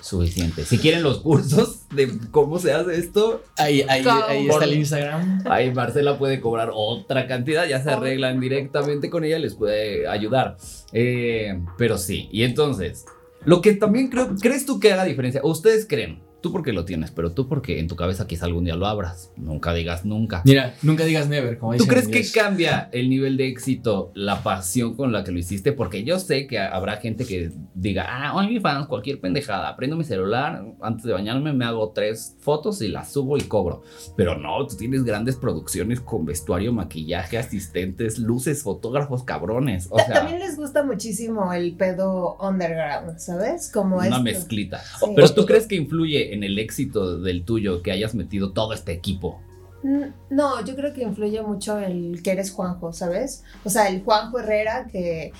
Suficiente. 0.00 0.64
Si 0.64 0.78
quieren 0.78 1.02
los 1.02 1.20
cursos 1.20 1.88
de 1.90 2.10
cómo 2.30 2.58
se 2.58 2.72
hace 2.72 2.96
esto, 2.96 3.42
ahí, 3.56 3.82
ahí, 3.88 4.04
ahí 4.28 4.48
está 4.48 4.64
el 4.64 4.74
Instagram 4.74 5.42
ahí 5.46 5.72
Marcela 5.72 6.18
puede 6.18 6.40
cobrar 6.40 6.70
otra 6.74 7.26
cantidad, 7.26 7.66
ya 7.66 7.82
se 7.82 7.90
arreglan 7.90 8.40
directamente 8.40 9.10
con 9.10 9.24
ella, 9.24 9.38
les 9.38 9.54
puede 9.54 10.06
ayudar. 10.08 10.56
Eh, 10.92 11.60
pero 11.78 11.98
sí, 11.98 12.28
y 12.32 12.44
entonces, 12.44 13.04
lo 13.44 13.60
que 13.60 13.74
también 13.74 14.08
creo, 14.08 14.34
¿crees 14.40 14.66
tú 14.66 14.80
que 14.80 14.92
haga 14.92 15.04
diferencia? 15.04 15.40
¿O 15.42 15.50
ustedes 15.50 15.86
creen? 15.88 16.22
Tú 16.42 16.50
porque 16.50 16.72
lo 16.72 16.84
tienes, 16.84 17.12
pero 17.12 17.30
tú 17.30 17.48
porque 17.48 17.78
en 17.78 17.86
tu 17.86 17.94
cabeza 17.94 18.26
quizá 18.26 18.46
algún 18.46 18.64
día 18.64 18.74
lo 18.74 18.86
abras. 18.86 19.30
Nunca 19.36 19.72
digas 19.72 20.04
nunca. 20.04 20.42
mira 20.44 20.74
nunca 20.82 21.04
digas 21.04 21.28
never 21.28 21.56
como 21.56 21.76
¿Tú 21.76 21.86
crees 21.86 22.08
que 22.08 22.24
cambia 22.32 22.88
el 22.92 23.08
nivel 23.08 23.36
de 23.36 23.46
éxito, 23.46 24.10
la 24.14 24.42
pasión 24.42 24.94
con 24.96 25.12
la 25.12 25.22
que 25.22 25.30
lo 25.30 25.38
hiciste? 25.38 25.72
Porque 25.72 26.02
yo 26.02 26.18
sé 26.18 26.48
que 26.48 26.58
habrá 26.58 26.96
gente 26.96 27.24
que 27.24 27.52
diga, 27.74 28.06
ah, 28.08 28.34
OnlyFans, 28.34 28.88
cualquier 28.88 29.20
pendejada, 29.20 29.76
prendo 29.76 29.96
mi 29.96 30.04
celular, 30.04 30.64
antes 30.80 31.04
de 31.04 31.12
bañarme 31.12 31.52
me 31.52 31.64
hago 31.64 31.90
tres 31.90 32.36
fotos 32.40 32.82
y 32.82 32.88
las 32.88 33.12
subo 33.12 33.36
y 33.36 33.42
cobro. 33.42 33.82
Pero 34.16 34.36
no, 34.36 34.66
tú 34.66 34.76
tienes 34.76 35.04
grandes 35.04 35.36
producciones 35.36 36.00
con 36.00 36.24
vestuario, 36.24 36.72
maquillaje, 36.72 37.38
asistentes, 37.38 38.18
luces, 38.18 38.62
fotógrafos 38.62 39.22
cabrones. 39.22 39.86
O 39.90 39.98
sea, 39.98 40.14
También 40.14 40.40
les 40.40 40.56
gusta 40.56 40.82
muchísimo 40.82 41.52
el 41.52 41.76
pedo 41.76 42.36
underground, 42.40 43.18
¿sabes? 43.18 43.70
Como 43.72 43.96
una 43.96 44.06
esto. 44.06 44.22
mezclita. 44.22 44.82
Sí. 45.00 45.12
Pero 45.14 45.28
tú 45.32 45.46
crees 45.46 45.66
que 45.66 45.76
influye 45.76 46.31
en 46.34 46.44
el 46.44 46.58
éxito 46.58 47.18
del 47.18 47.44
tuyo 47.44 47.82
que 47.82 47.92
hayas 47.92 48.14
metido 48.14 48.52
todo 48.52 48.72
este 48.72 48.92
equipo? 48.92 49.40
Mm, 49.82 50.04
No, 50.30 50.64
yo 50.64 50.74
creo 50.76 50.92
que 50.92 51.02
influye 51.02 51.42
mucho 51.42 51.78
el 51.78 52.22
que 52.22 52.30
eres 52.32 52.50
Juanjo, 52.52 52.92
¿sabes? 52.92 53.42
O 53.64 53.70
sea, 53.70 53.88
el 53.88 54.02
Juanjo 54.02 54.38
Herrera 54.38 54.86
que, 54.90 55.32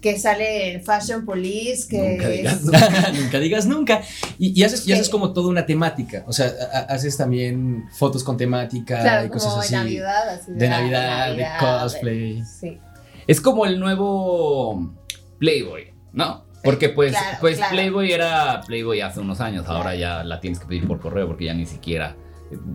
que 0.00 0.18
sale 0.18 0.72
en 0.72 0.82
Fashion 0.82 1.26
Police, 1.26 1.86
que 1.88 1.98
Nunca 2.12 2.28
digas 2.30 2.54
es- 2.54 2.64
nunca. 2.64 3.12
nunca 3.12 3.38
digas 3.38 3.66
nunca. 3.66 4.02
Y, 4.38 4.58
y 4.58 4.64
haces, 4.64 4.88
y 4.88 4.92
haces 4.94 5.10
como 5.10 5.32
toda 5.34 5.48
una 5.48 5.66
temática. 5.66 6.24
O 6.26 6.32
sea, 6.32 6.46
haces 6.88 7.16
también 7.18 7.84
fotos 7.92 8.24
con 8.24 8.36
temática 8.38 9.00
claro, 9.02 9.26
y 9.26 9.28
como 9.28 9.40
cosas 9.44 9.58
así. 9.64 9.72
de 9.74 9.78
Navidad, 9.78 10.28
así 10.30 10.52
de 10.52 10.66
ah, 10.66 10.70
Navidad, 10.70 11.30
de 11.30 11.42
Navidad, 11.42 11.82
cosplay. 11.82 12.42
Sí. 12.44 12.78
Es 13.26 13.40
como 13.40 13.66
el 13.66 13.78
nuevo 13.78 14.94
Playboy, 15.38 15.92
¿no? 16.14 16.44
Porque 16.62 16.90
pues, 16.90 17.12
claro, 17.12 17.38
pues 17.40 17.56
claro. 17.56 17.72
Playboy 17.72 18.12
era 18.12 18.60
Playboy 18.66 19.00
hace 19.00 19.20
unos 19.20 19.40
años, 19.40 19.66
ahora 19.66 19.94
ya 19.94 20.24
la 20.24 20.40
tienes 20.40 20.58
que 20.60 20.66
pedir 20.66 20.86
por 20.86 21.00
correo 21.00 21.26
porque 21.26 21.46
ya 21.46 21.54
ni 21.54 21.66
siquiera 21.66 22.16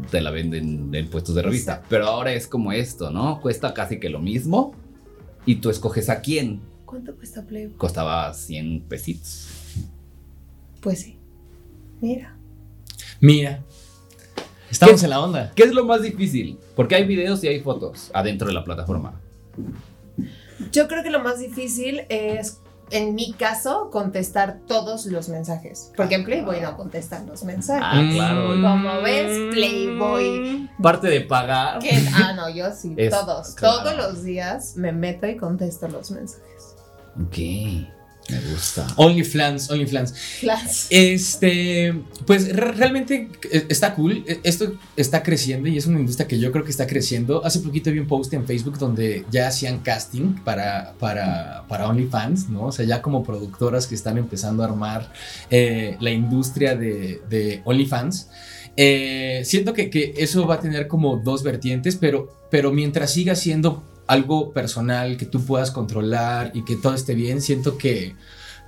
te 0.09 0.21
la 0.21 0.31
venden 0.31 0.93
en 0.93 1.09
puestos 1.09 1.35
de 1.35 1.43
revista. 1.43 1.73
Exacto. 1.73 1.87
Pero 1.89 2.07
ahora 2.07 2.33
es 2.33 2.47
como 2.47 2.71
esto, 2.71 3.11
¿no? 3.11 3.41
Cuesta 3.41 3.73
casi 3.73 3.99
que 3.99 4.09
lo 4.09 4.19
mismo 4.19 4.73
y 5.45 5.57
tú 5.57 5.69
escoges 5.69 6.09
a 6.09 6.21
quién. 6.21 6.61
¿Cuánto 6.85 7.15
cuesta 7.15 7.45
Playboy? 7.45 7.77
Costaba 7.77 8.33
100 8.33 8.85
pesitos. 8.87 9.49
Pues 10.81 11.01
sí. 11.01 11.19
Mira. 12.01 12.37
Mira. 13.19 13.63
Estamos 14.69 15.03
en 15.03 15.09
la 15.09 15.19
onda. 15.19 15.51
¿Qué 15.55 15.63
es 15.63 15.73
lo 15.73 15.85
más 15.85 16.01
difícil? 16.01 16.57
Porque 16.75 16.95
hay 16.95 17.05
videos 17.05 17.43
y 17.43 17.47
hay 17.47 17.59
fotos 17.61 18.11
adentro 18.13 18.47
de 18.47 18.53
la 18.53 18.63
plataforma. 18.63 19.19
Yo 20.71 20.87
creo 20.87 21.03
que 21.03 21.09
lo 21.09 21.21
más 21.21 21.39
difícil 21.39 22.01
es 22.09 22.59
en 22.91 23.15
mi 23.15 23.33
caso, 23.33 23.89
contestar 23.91 24.59
todos 24.67 25.05
los 25.07 25.29
mensajes. 25.29 25.91
Porque 25.97 26.15
en 26.15 26.23
Playboy 26.25 26.61
no 26.61 26.77
contestan 26.77 27.25
los 27.25 27.43
mensajes. 27.43 27.83
Ah, 27.83 28.03
claro. 28.13 28.47
Como 28.61 29.01
ves, 29.01 29.53
Playboy. 29.53 30.69
Parte 30.81 31.07
de 31.07 31.21
pagar. 31.21 31.79
¿Qué? 31.79 31.91
Ah, 32.13 32.33
no, 32.35 32.49
yo 32.49 32.71
sí, 32.71 32.93
Es- 32.97 33.11
todos. 33.11 33.55
claro. 33.55 33.77
Todos 33.83 33.97
los 33.97 34.23
días 34.23 34.75
me 34.75 34.91
meto 34.91 35.27
y 35.27 35.35
contesto 35.37 35.87
los 35.87 36.11
mensajes. 36.11 36.75
Ok, 37.21 37.37
me 38.29 38.39
gusta. 38.51 38.87
OnlyFans, 38.95 39.69
OnlyFans. 39.69 40.13
Este, 40.89 41.93
pues 42.25 42.53
re- 42.55 42.71
realmente 42.71 43.29
eh, 43.51 43.65
está 43.69 43.93
cool. 43.93 44.23
Eh, 44.27 44.39
Esto 44.43 44.73
está 44.97 45.21
creciendo 45.21 45.67
y 45.69 45.77
es 45.77 45.85
una 45.85 45.99
industria 45.99 46.27
que 46.27 46.39
yo 46.39 46.51
creo 46.51 46.63
que 46.63 46.71
está 46.71 46.87
creciendo. 46.87 47.45
Hace 47.45 47.59
poquito 47.59 47.91
vi 47.91 47.99
un 47.99 48.07
post 48.07 48.33
en 48.33 48.45
Facebook 48.45 48.79
donde 48.79 49.25
ya 49.29 49.47
hacían 49.47 49.79
casting 49.79 50.35
para, 50.43 50.93
para, 50.99 51.65
para 51.67 51.87
OnlyFans, 51.87 52.49
¿no? 52.49 52.65
O 52.67 52.71
sea, 52.71 52.85
ya 52.85 53.01
como 53.01 53.23
productoras 53.23 53.85
que 53.87 53.95
están 53.95 54.17
empezando 54.17 54.63
a 54.63 54.67
armar 54.67 55.11
eh, 55.49 55.95
la 55.99 56.09
industria 56.11 56.75
de, 56.75 57.21
de 57.29 57.61
OnlyFans. 57.65 58.29
Eh, 58.77 59.43
siento 59.45 59.73
que, 59.73 59.89
que 59.89 60.15
eso 60.17 60.45
va 60.47 60.55
a 60.55 60.59
tener 60.59 60.87
como 60.87 61.17
dos 61.17 61.43
vertientes, 61.43 61.95
pero, 61.95 62.29
pero 62.51 62.73
mientras 62.73 63.13
siga 63.13 63.35
siendo 63.35 63.83
algo 64.07 64.51
personal 64.53 65.17
que 65.17 65.25
tú 65.25 65.43
puedas 65.45 65.71
controlar 65.71 66.51
y 66.53 66.63
que 66.63 66.75
todo 66.75 66.93
esté 66.93 67.15
bien, 67.15 67.41
siento 67.41 67.77
que 67.77 68.15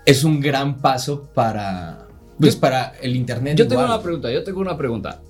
es 0.06 0.24
un 0.24 0.40
gran 0.40 0.80
paso 0.82 1.30
para, 1.34 2.08
pues, 2.40 2.56
Yo- 2.56 2.62
para 2.62 2.94
el 3.02 3.16
internet. 3.16 3.58
Yo 3.58 3.68
tengo 3.68 3.82
igual. 3.84 3.96
una 3.96 4.04
pregunta, 4.04 4.32
yo 4.32 4.44
tengo 4.44 4.60
una 4.62 4.78
pregunta. 4.78 5.22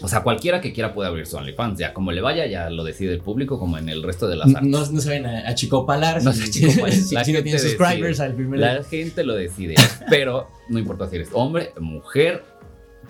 O 0.00 0.08
sea, 0.08 0.24
cualquiera 0.24 0.60
que 0.60 0.72
quiera 0.72 0.92
puede 0.92 1.08
abrir 1.08 1.26
su 1.28 1.36
OnlyFans, 1.36 1.78
ya 1.78 1.94
como 1.94 2.10
le 2.10 2.20
vaya, 2.20 2.44
ya 2.46 2.68
lo 2.70 2.82
decide 2.82 3.12
el 3.12 3.20
público, 3.20 3.58
como 3.60 3.78
en 3.78 3.88
el 3.88 4.02
resto 4.02 4.26
de 4.26 4.34
las 4.34 4.52
artes. 4.52 4.68
No, 4.68 4.84
no 4.84 5.00
se 5.00 5.08
vayan 5.10 5.26
a, 5.26 5.48
a 5.48 5.54
chicopalar. 5.54 6.22
No 6.24 6.32
se 6.32 6.42
achicopalan. 6.44 6.92
si- 6.92 7.14
La 7.14 7.24
si 7.24 7.32
no 7.32 7.42
tienen 7.42 7.60
subscribers 7.60 8.00
decide. 8.18 8.24
al 8.26 8.34
primer 8.34 8.58
La 8.58 8.82
gente 8.82 9.22
lo 9.22 9.34
decide, 9.34 9.76
pero 10.10 10.48
no 10.68 10.78
importa 10.80 11.08
si 11.08 11.16
eres 11.16 11.28
hombre, 11.32 11.72
mujer, 11.78 12.42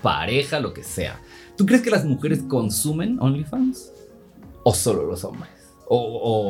pareja, 0.02 0.60
lo 0.60 0.74
que 0.74 0.84
sea. 0.84 1.18
¿Tú 1.56 1.64
crees 1.64 1.80
que 1.82 1.90
las 1.90 2.04
mujeres 2.04 2.40
consumen 2.46 3.18
OnlyFans? 3.20 3.90
¿O 4.64 4.74
solo 4.74 5.06
los 5.06 5.24
hombres? 5.24 5.50
¿O, 5.94 5.98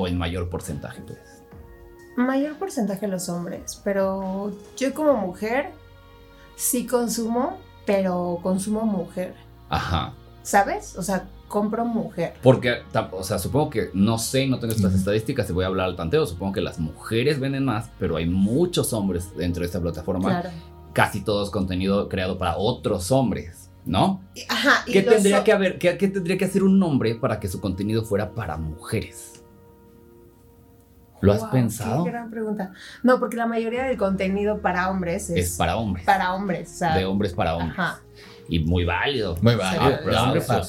o 0.03 0.07
en 0.07 0.17
mayor 0.19 0.49
porcentaje, 0.49 1.03
pues? 1.05 1.19
Mayor 2.17 2.57
porcentaje 2.59 3.09
los 3.09 3.29
hombres, 3.29 3.81
pero 3.83 4.53
yo 4.77 4.95
como 4.95 5.15
mujer 5.15 5.71
sí 6.55 6.87
consumo, 6.87 7.59
pero 7.85 8.39
consumo 8.43 8.83
mujer, 8.83 9.35
Ajá. 9.69 10.13
¿sabes? 10.45 10.97
O 10.97 11.03
sea, 11.03 11.29
compro 11.49 11.85
mujer. 11.85 12.35
Porque, 12.43 12.83
o 13.11 13.25
sea, 13.25 13.39
supongo 13.41 13.71
que, 13.71 13.91
no 13.95 14.17
sé, 14.19 14.47
no 14.47 14.61
tengo 14.61 14.75
estas 14.75 14.95
estadísticas, 14.95 15.47
te 15.49 15.53
voy 15.53 15.65
a 15.65 15.69
hablar 15.69 15.87
al 15.87 15.97
tanteo, 15.97 16.25
supongo 16.25 16.53
que 16.53 16.61
las 16.61 16.79
mujeres 16.79 17.41
venden 17.41 17.65
más, 17.65 17.91
pero 17.99 18.17
hay 18.17 18.27
muchos 18.27 18.93
hombres 18.93 19.35
dentro 19.37 19.63
de 19.63 19.67
esta 19.67 19.81
plataforma, 19.81 20.29
Claro. 20.29 20.51
casi 20.93 21.23
todo 21.23 21.43
es 21.43 21.51
contenido 21.51 22.09
creado 22.09 22.39
para 22.39 22.57
otros 22.59 23.11
hombres, 23.11 23.62
¿no? 23.85 24.23
Ajá, 24.49 24.85
y 24.87 24.93
¿Qué 24.93 25.03
tendría 25.03 25.41
ho- 25.41 25.45
que 25.45 25.53
haber, 25.53 25.79
qué, 25.79 25.97
qué 25.99 26.09
tendría 26.09 26.39
que 26.39 26.45
hacer 26.45 26.63
un 26.63 26.83
hombre 26.83 27.15
para 27.15 27.41
que 27.41 27.49
su 27.49 27.61
contenido 27.61 28.05
fuera 28.05 28.33
para 28.35 28.57
mujeres? 28.57 29.43
¿Lo 31.21 31.33
has 31.33 31.41
Wow, 31.43 31.51
pensado? 31.51 32.05
Qué 32.05 32.11
gran 32.11 32.31
pregunta. 32.31 32.73
No, 33.05 33.21
porque 33.21 33.37
la 33.37 33.47
mayoría 33.47 33.85
del 33.85 33.97
contenido 33.97 34.61
para 34.61 34.91
hombres 34.91 35.31
es, 35.31 35.51
Es 35.53 35.57
para 35.57 35.77
hombres, 35.77 36.05
para 36.05 36.35
hombres. 36.35 36.71
O 36.73 36.79
sea, 36.79 36.97
de 36.99 37.05
hombres 37.05 37.33
para 37.33 37.55
hombres. 37.57 37.79
Ajá. 37.79 38.03
Y 38.49 38.59
muy 38.59 38.85
válido. 38.85 39.37
Muy 39.41 39.55
válido. 39.55 40.23
Hombre 40.23 40.41
para-. 40.41 40.67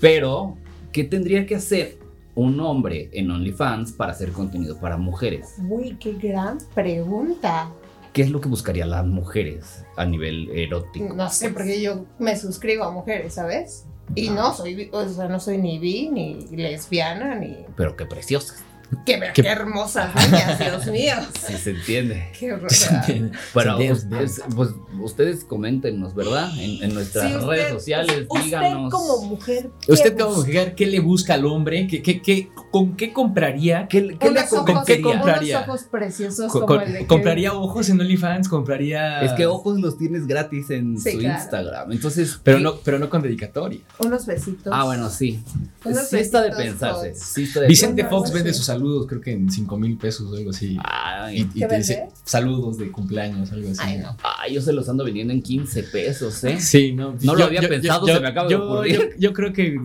Pero, 0.00 0.56
¿qué 0.92 1.02
tendría 1.04 1.44
que 1.44 1.56
hacer 1.56 1.98
un 2.36 2.60
hombre 2.60 3.10
en 3.14 3.30
OnlyFans 3.32 3.92
para 3.92 4.12
hacer 4.12 4.30
contenido 4.30 4.78
para 4.78 4.96
mujeres? 4.96 5.56
Uy, 5.68 5.96
qué 5.98 6.12
gran 6.12 6.58
pregunta. 6.72 7.70
¿Qué 8.16 8.22
es 8.22 8.30
lo 8.30 8.40
que 8.40 8.48
buscarían 8.48 8.88
las 8.88 9.04
mujeres 9.04 9.84
a 9.94 10.06
nivel 10.06 10.48
erótico? 10.48 11.12
No 11.14 11.28
sé, 11.28 11.50
porque 11.50 11.82
yo 11.82 12.06
me 12.18 12.34
suscribo 12.34 12.84
a 12.84 12.90
mujeres, 12.90 13.34
¿sabes? 13.34 13.84
Y 14.14 14.28
Ah. 14.28 14.32
no 14.32 14.54
soy, 14.54 14.88
o 14.90 15.06
sea, 15.06 15.28
no 15.28 15.38
soy 15.38 15.58
ni 15.58 15.78
bi, 15.78 16.08
ni 16.08 16.46
lesbiana, 16.56 17.34
ni... 17.34 17.66
Pero 17.76 17.94
qué 17.94 18.06
preciosas. 18.06 18.64
Qué, 19.04 19.20
Qué- 19.34 19.42
qué 19.42 19.48
hermosas 19.48 20.14
niñas, 20.14 20.58
Dios 20.60 20.86
mío. 20.86 21.14
Sí 21.46 21.54
se 21.56 21.70
entiende. 21.70 22.30
Qué 22.38 22.52
horror. 22.52 22.70
Entiende, 23.08 23.92
ustedes, 23.92 24.42
pues, 24.54 24.70
ustedes 25.00 25.44
coméntenos, 25.44 26.14
¿verdad? 26.14 26.50
En, 26.58 26.82
en 26.84 26.94
nuestras 26.94 27.28
Sí, 27.28 27.34
usted- 27.34 27.48
redes 27.48 27.68
sociales, 27.72 28.26
usted 28.28 28.44
díganos. 28.44 28.92
como 28.92 29.22
mujer. 29.26 29.70
¿qué 29.86 29.92
Usted 29.92 30.16
como 30.16 30.34
busca? 30.36 30.46
mujer, 30.46 30.74
¿qué 30.74 30.86
le 30.86 31.00
busca 31.00 31.34
al 31.34 31.46
hombre? 31.46 31.86
¿Qué, 31.88 32.02
qué, 32.02 32.20
qué- 32.22 32.48
¿Con 32.70 32.94
qué 32.96 33.12
compraría? 33.12 33.88
¿Qué, 33.88 34.16
qué 34.18 34.30
le 34.30 34.40
Unos 34.40 34.52
ojos, 34.52 34.70
con 34.70 34.84
qué 34.84 34.98
unos 34.98 35.12
compraría? 35.14 35.60
ojos 35.60 35.82
preciosos 35.90 36.52
Co- 36.52 36.60
como 36.60 36.66
con- 36.66 36.82
el 36.82 36.92
de 36.92 36.98
que- 37.00 37.06
¿Compraría 37.06 37.52
ojos 37.54 37.88
en 37.88 38.00
OnlyFans? 38.00 38.48
¿Compraría...? 38.48 39.22
Es 39.22 39.32
que 39.32 39.46
ojos 39.46 39.80
los 39.80 39.96
tienes 39.98 40.26
gratis 40.26 40.70
en 40.70 40.98
Sí, 41.00 41.12
su 41.12 41.18
claro. 41.18 41.38
Instagram. 41.38 41.92
Entonces, 41.92 42.38
Pero 42.42 42.58
¿qué- 42.58 42.62
no, 42.64 42.76
pero 42.84 42.98
no 42.98 43.08
con 43.08 43.22
dedicatoria. 43.22 43.80
Unos 43.98 44.26
besitos. 44.26 44.72
Ah, 44.76 44.84
bueno, 44.84 45.08
sí. 45.10 45.42
Unos 45.84 46.08
Sí 46.08 46.18
está 46.18 46.42
de 46.42 46.50
pensarse. 46.50 47.14
Sí 47.14 47.44
está 47.44 47.60
de 47.60 47.68
Vicente 47.68 48.04
Fox 48.04 48.32
vende 48.32 48.52
sus 48.52 48.68
saludos, 48.76 49.06
creo 49.06 49.20
que 49.20 49.32
en 49.32 49.50
5 49.50 49.76
mil 49.78 49.96
pesos 49.96 50.30
o 50.32 50.36
algo 50.36 50.50
así. 50.50 50.76
Ay, 50.84 51.38
Y, 51.38 51.40
y 51.58 51.60
¿Qué 51.60 51.66
te 51.66 51.76
dice 51.78 52.08
saludos 52.24 52.78
de 52.78 52.90
cumpleaños, 52.90 53.50
algo 53.52 53.70
así. 53.70 53.80
Ay, 53.82 53.98
no. 53.98 54.16
ay, 54.38 54.54
yo 54.54 54.60
se 54.60 54.72
los 54.72 54.88
ando 54.88 55.04
vendiendo 55.04 55.32
en 55.32 55.42
15 55.42 55.82
pesos, 55.84 56.42
¿eh? 56.44 56.60
Sí, 56.60 56.92
no. 56.92 57.14
No 57.22 57.34
lo 57.34 57.44
había 57.44 57.60
pensado, 57.68 58.06
se 58.06 58.20
me 58.20 58.28
acaba 58.28 58.48
de 58.48 58.54
ocurrir. 58.56 58.94
Yo, 59.14 59.18
yo 59.18 59.32
creo 59.32 59.52
que 59.52 59.78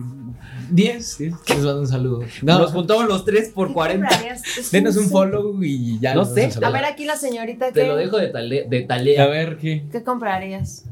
10, 0.70 1.04
¿sí? 1.06 1.24
les 1.48 1.58
mando 1.58 1.80
un 1.80 1.86
saludo. 1.86 2.20
No, 2.42 2.58
Nos 2.60 2.72
juntamos 2.72 3.06
los 3.06 3.24
tres 3.26 3.50
por 3.50 3.68
¿Qué 3.68 3.74
40. 3.74 4.08
comprarías? 4.08 4.42
Es 4.58 4.70
denos 4.72 4.96
un 4.96 5.08
follow 5.10 5.62
y 5.62 5.98
ya. 6.00 6.14
No 6.14 6.24
sé. 6.24 6.50
A 6.62 6.70
ver, 6.70 6.84
aquí 6.86 7.04
la 7.04 7.16
señorita, 7.16 7.72
Te 7.72 7.82
¿qué, 7.82 7.86
lo 7.88 7.96
dejo 7.96 8.16
de, 8.16 8.28
tale- 8.28 8.66
de 8.68 8.84
A 8.84 8.86
tarea. 8.86 9.26
ver, 9.26 9.58
¿qué? 9.58 9.84
¿qué 9.92 10.02
comprarías? 10.02 10.84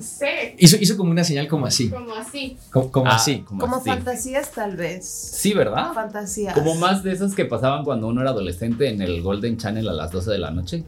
Sé, 0.00 0.54
Hizo, 0.58 0.76
hizo 0.80 0.96
como 0.96 1.10
una 1.10 1.24
señal 1.24 1.48
como 1.48 1.66
así. 1.66 1.88
como 1.88 2.14
así. 2.14 2.56
Como, 2.70 2.90
como 2.92 3.10
Ah, 3.10 3.16
así. 3.16 3.40
Como, 3.40 3.60
Como 3.60 3.76
así. 3.76 3.88
fantasías, 3.90 4.50
tal 4.52 4.76
vez. 4.76 5.04
Sí, 5.06 5.52
¿verdad? 5.54 5.92
Fantasías. 5.94 6.54
Como 6.54 6.74
más 6.76 7.02
de 7.02 7.12
esas 7.12 7.34
que 7.34 7.44
pasaban 7.44 7.84
cuando 7.84 8.06
uno 8.08 8.20
era 8.20 8.30
adolescente 8.30 8.88
en 8.88 9.02
el 9.02 9.22
Golden 9.22 9.56
Channel 9.56 9.88
a 9.88 9.92
las 9.92 10.10
12 10.12 10.30
de 10.30 10.38
la 10.38 10.50
noche. 10.50 10.84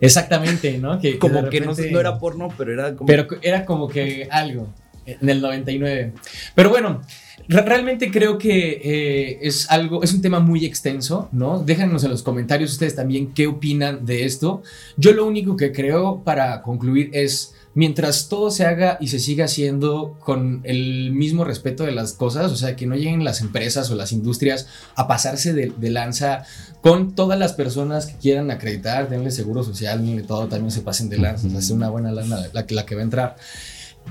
Exactamente, 0.00 0.78
¿no? 0.78 0.98
Que, 1.00 1.18
Como 1.18 1.48
que 1.48 1.60
no, 1.60 1.72
era 1.76 2.18
porno, 2.18 2.48
pero 2.56 2.72
era 2.72 2.94
como. 2.94 3.06
Pero 3.06 3.26
era 3.42 3.64
como 3.64 3.88
que 3.88 4.28
algo 4.30 4.68
en 5.06 5.28
el 5.28 5.40
99. 5.40 6.12
Pero 6.54 6.70
bueno, 6.70 7.02
re- 7.48 7.62
realmente 7.62 8.10
creo 8.10 8.38
que 8.38 8.80
eh, 8.84 9.38
es 9.42 9.68
algo, 9.70 10.02
es 10.04 10.12
un 10.14 10.22
tema 10.22 10.38
muy 10.38 10.64
extenso, 10.64 11.28
¿no? 11.32 11.58
Déjanos 11.60 12.04
en 12.04 12.10
los 12.10 12.22
comentarios 12.22 12.70
ustedes 12.72 12.94
también 12.94 13.32
qué 13.34 13.48
opinan 13.48 14.06
de 14.06 14.24
esto. 14.24 14.62
Yo 14.96 15.12
lo 15.12 15.26
único 15.26 15.56
que 15.56 15.72
creo 15.72 16.22
para 16.22 16.62
concluir 16.62 17.10
es, 17.12 17.54
mientras 17.78 18.28
todo 18.28 18.50
se 18.50 18.66
haga 18.66 18.98
y 19.00 19.06
se 19.06 19.20
siga 19.20 19.44
haciendo 19.44 20.16
con 20.18 20.62
el 20.64 21.12
mismo 21.12 21.44
respeto 21.44 21.84
de 21.84 21.92
las 21.92 22.12
cosas, 22.12 22.50
o 22.50 22.56
sea, 22.56 22.74
que 22.74 22.86
no 22.86 22.96
lleguen 22.96 23.22
las 23.22 23.40
empresas 23.40 23.88
o 23.92 23.94
las 23.94 24.10
industrias 24.10 24.66
a 24.96 25.06
pasarse 25.06 25.52
de, 25.52 25.72
de 25.76 25.90
lanza 25.90 26.42
con 26.80 27.14
todas 27.14 27.38
las 27.38 27.52
personas 27.52 28.06
que 28.06 28.16
quieran 28.18 28.50
acreditar, 28.50 29.08
denle 29.08 29.30
seguro 29.30 29.62
social, 29.62 30.04
denle 30.04 30.24
todo, 30.24 30.48
también 30.48 30.72
se 30.72 30.80
pasen 30.80 31.08
de 31.08 31.18
lanza, 31.18 31.46
o 31.46 31.50
sea, 31.50 31.60
es 31.60 31.70
una 31.70 31.88
buena 31.88 32.10
lana 32.10 32.48
la, 32.52 32.66
que- 32.66 32.74
la 32.74 32.84
que 32.84 32.96
va 32.96 33.02
a 33.02 33.04
entrar. 33.04 33.36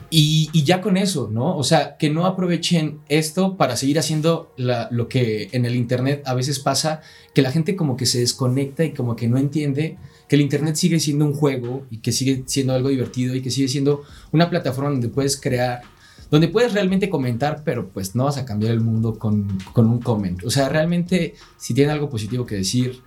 Y, 0.09 0.49
y 0.53 0.63
ya 0.63 0.79
con 0.79 0.95
eso, 0.95 1.27
¿no? 1.29 1.57
O 1.57 1.63
sea, 1.65 1.97
que 1.97 2.09
no 2.09 2.25
aprovechen 2.25 2.99
esto 3.09 3.57
para 3.57 3.75
seguir 3.75 3.99
haciendo 3.99 4.53
la- 4.55 4.87
lo 4.91 5.09
que 5.09 5.49
en 5.51 5.65
el 5.65 5.75
Internet 5.75 6.21
a 6.25 6.33
veces 6.35 6.59
pasa, 6.59 7.01
que 7.33 7.41
la 7.41 7.51
gente 7.51 7.75
como 7.75 7.97
que 7.97 8.05
se 8.05 8.19
desconecta 8.19 8.85
y 8.85 8.93
como 8.93 9.17
que 9.17 9.27
no 9.27 9.37
entiende 9.37 9.97
que 10.27 10.35
el 10.35 10.41
Internet 10.41 10.75
sigue 10.75 10.99
siendo 10.99 11.25
un 11.25 11.33
juego 11.33 11.85
y 11.89 11.99
que 11.99 12.11
sigue 12.11 12.43
siendo 12.45 12.73
algo 12.73 12.89
divertido 12.89 13.35
y 13.35 13.41
que 13.41 13.49
sigue 13.51 13.67
siendo 13.67 14.03
una 14.31 14.49
plataforma 14.49 14.89
donde 14.91 15.07
puedes 15.09 15.39
crear, 15.39 15.81
donde 16.29 16.47
puedes 16.49 16.73
realmente 16.73 17.09
comentar, 17.09 17.61
pero 17.63 17.87
pues 17.89 18.15
no 18.15 18.25
vas 18.25 18.37
a 18.37 18.43
cambiar 18.45 18.73
el 18.73 18.81
mundo 18.81 19.17
con, 19.17 19.47
con 19.73 19.87
un 19.89 19.99
comment. 19.99 20.43
O 20.43 20.49
sea, 20.49 20.67
realmente 20.69 21.35
si 21.57 21.73
tienen 21.73 21.93
algo 21.93 22.09
positivo 22.09 22.45
que 22.45 22.55
decir, 22.55 23.01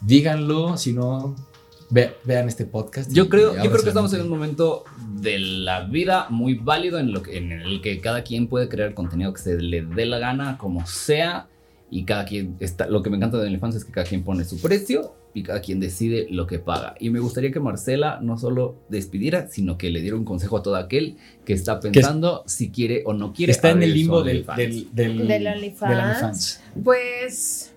díganlo, 0.00 0.76
si 0.76 0.92
no, 0.92 1.36
ve- 1.90 2.14
vean 2.24 2.48
este 2.48 2.64
podcast. 2.66 3.12
Yo 3.12 3.28
creo, 3.28 3.54
yo 3.54 3.70
creo 3.70 3.82
que 3.82 3.88
estamos 3.88 4.12
en 4.12 4.22
un 4.22 4.28
momento 4.28 4.84
de 5.20 5.38
la 5.38 5.84
vida 5.84 6.26
muy 6.30 6.54
válido 6.54 6.98
en, 6.98 7.12
lo 7.12 7.22
que, 7.22 7.38
en 7.38 7.52
el 7.52 7.80
que 7.80 8.00
cada 8.00 8.24
quien 8.24 8.48
puede 8.48 8.68
crear 8.68 8.88
el 8.88 8.94
contenido 8.94 9.32
que 9.32 9.40
se 9.42 9.56
le 9.62 9.82
dé 9.82 10.06
la 10.06 10.18
gana, 10.18 10.58
como 10.58 10.86
sea, 10.86 11.48
y 11.94 12.04
cada 12.04 12.24
quien 12.24 12.56
está. 12.58 12.88
Lo 12.88 13.04
que 13.04 13.08
me 13.10 13.18
encanta 13.18 13.38
de 13.38 13.46
OnlyFans 13.46 13.76
es 13.76 13.84
que 13.84 13.92
cada 13.92 14.04
quien 14.04 14.24
pone 14.24 14.44
su 14.44 14.60
precio 14.60 15.14
y 15.32 15.44
cada 15.44 15.60
quien 15.60 15.78
decide 15.78 16.26
lo 16.28 16.48
que 16.48 16.58
paga. 16.58 16.96
Y 16.98 17.10
me 17.10 17.20
gustaría 17.20 17.52
que 17.52 17.60
Marcela 17.60 18.18
no 18.20 18.36
solo 18.36 18.74
despidiera, 18.88 19.46
sino 19.46 19.78
que 19.78 19.90
le 19.90 20.00
diera 20.00 20.16
un 20.16 20.24
consejo 20.24 20.56
a 20.56 20.62
todo 20.64 20.74
aquel 20.74 21.18
que 21.44 21.52
está 21.52 21.78
pensando 21.78 22.42
si 22.46 22.70
quiere 22.72 23.04
o 23.06 23.12
no 23.12 23.32
quiere. 23.32 23.52
Está 23.52 23.70
en 23.70 23.84
el 23.84 23.94
limbo 23.94 24.24
del, 24.24 24.44
del, 24.56 24.92
del, 24.92 25.28
Del 25.28 25.46
OnlyFans. 25.46 25.88
del 25.88 26.00
OnlyFans. 26.00 26.60
Pues 26.82 27.72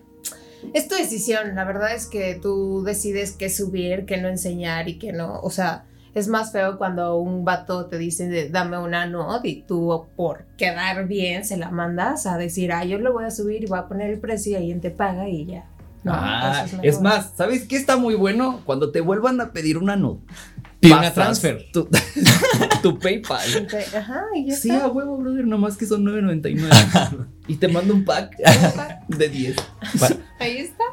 es 0.73 0.87
tu 0.87 0.95
decisión. 0.95 1.53
La 1.53 1.65
verdad 1.65 1.93
es 1.93 2.07
que 2.07 2.39
tú 2.41 2.81
decides 2.83 3.33
qué 3.33 3.51
subir, 3.51 4.05
qué 4.05 4.17
no 4.17 4.29
enseñar 4.29 4.89
y 4.89 4.97
qué 4.97 5.13
no. 5.13 5.41
O 5.41 5.51
sea, 5.51 5.85
es 6.17 6.27
más 6.27 6.51
feo 6.51 6.77
cuando 6.77 7.17
un 7.17 7.45
vato 7.45 7.85
te 7.85 7.97
dice 7.97 8.27
de, 8.27 8.49
dame 8.49 8.77
una 8.77 9.05
nude 9.05 9.41
y 9.43 9.61
tú 9.63 10.05
por 10.15 10.45
quedar 10.57 11.07
bien 11.07 11.45
se 11.45 11.57
la 11.57 11.69
mandas 11.71 12.25
a 12.25 12.37
decir, 12.37 12.71
ah, 12.71 12.83
yo 12.85 12.97
lo 12.99 13.13
voy 13.13 13.25
a 13.25 13.31
subir 13.31 13.63
y 13.63 13.67
voy 13.67 13.79
a 13.79 13.87
poner 13.87 14.09
el 14.09 14.19
precio 14.19 14.53
y 14.53 14.55
alguien 14.55 14.81
te 14.81 14.89
paga 14.91 15.29
y 15.29 15.45
ya. 15.45 15.65
No, 16.03 16.13
ah, 16.15 16.63
es 16.65 16.73
mejor. 16.73 17.01
más, 17.03 17.31
¿sabes 17.35 17.67
qué 17.67 17.75
está 17.75 17.97
muy 17.97 18.15
bueno? 18.15 18.61
Cuando 18.65 18.91
te 18.91 19.01
vuelvan 19.01 19.41
a 19.41 19.51
pedir 19.51 19.77
una 19.77 19.95
nota. 19.95 20.21
Pide 20.79 20.93
una 20.93 21.11
transfer. 21.11 21.65
Tu, 21.73 21.87
tu 22.83 22.99
PayPal. 22.99 23.67
Ajá, 23.97 24.21
y 24.35 24.45
ya 24.47 24.55
Sí, 24.55 24.69
está. 24.69 24.85
a 24.85 24.87
huevo, 24.89 25.17
brother, 25.17 25.45
nomás 25.45 25.75
que 25.75 25.87
son 25.87 26.05
9.99. 26.05 27.27
y 27.47 27.55
te 27.55 27.67
mando 27.67 27.93
un 27.95 28.05
pack 28.05 28.37
de 29.07 29.27
10. 29.27 29.55
Ahí 30.39 30.57
está. 30.57 30.83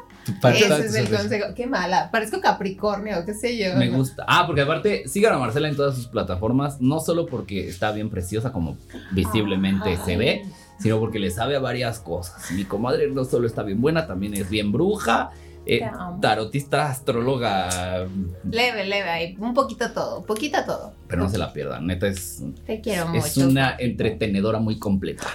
Ese 0.53 0.85
es 0.85 0.95
el 0.95 1.09
consejo. 1.09 1.45
Qué 1.55 1.67
mala. 1.67 2.09
Parezco 2.11 2.41
Capricornio, 2.41 3.23
qué 3.25 3.33
sé 3.33 3.57
yo. 3.57 3.75
Me 3.75 3.89
gusta. 3.89 4.25
Ah, 4.27 4.43
porque 4.45 4.61
aparte, 4.61 5.07
sigan 5.07 5.33
a 5.33 5.37
Marcela 5.37 5.69
en 5.69 5.75
todas 5.75 5.95
sus 5.95 6.07
plataformas, 6.07 6.81
no 6.81 6.99
solo 6.99 7.25
porque 7.25 7.67
está 7.67 7.91
bien 7.91 8.09
preciosa 8.09 8.51
como 8.51 8.77
visiblemente 9.11 9.97
se 10.05 10.17
ve, 10.17 10.43
sino 10.79 10.99
porque 10.99 11.19
le 11.19 11.31
sabe 11.31 11.55
a 11.55 11.59
varias 11.59 11.99
cosas. 11.99 12.51
Mi 12.51 12.63
comadre 12.65 13.09
no 13.09 13.23
solo 13.25 13.47
está 13.47 13.63
bien 13.63 13.81
buena, 13.81 14.07
también 14.07 14.33
es 14.33 14.49
bien 14.49 14.71
bruja, 14.71 15.31
eh, 15.67 15.81
tarotista, 16.21 16.89
astróloga, 16.91 18.07
Leve, 18.49 18.85
leve, 18.85 19.09
ahí. 19.09 19.35
Un 19.39 19.53
poquito 19.53 19.91
todo, 19.91 20.23
poquito 20.25 20.63
todo. 20.65 20.93
pero 21.07 21.23
no 21.23 21.29
se 21.29 21.37
la 21.37 21.51
pierdan, 21.53 21.87
neta 21.87 22.07
es, 22.07 22.43
Te 22.65 22.81
quiero 22.81 23.07
mucho. 23.07 23.25
es 23.25 23.37
una 23.37 23.75
entretenedora 23.79 24.59
muy 24.59 24.77
completa. 24.79 25.25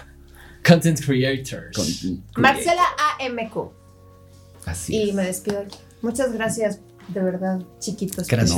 Content 0.67 1.01
creators. 1.05 1.75
Con- 1.77 2.43
Marcela 2.43 2.83
AMQ. 3.19 3.73
Así 4.67 4.97
Y 4.97 5.09
es. 5.11 5.15
me 5.15 5.25
despido 5.25 5.61
aquí. 5.61 5.79
Muchas 6.03 6.33
gracias, 6.33 6.81
de 7.09 7.21
verdad, 7.23 7.61
chiquitos. 7.79 8.27
Gracias. 8.27 8.57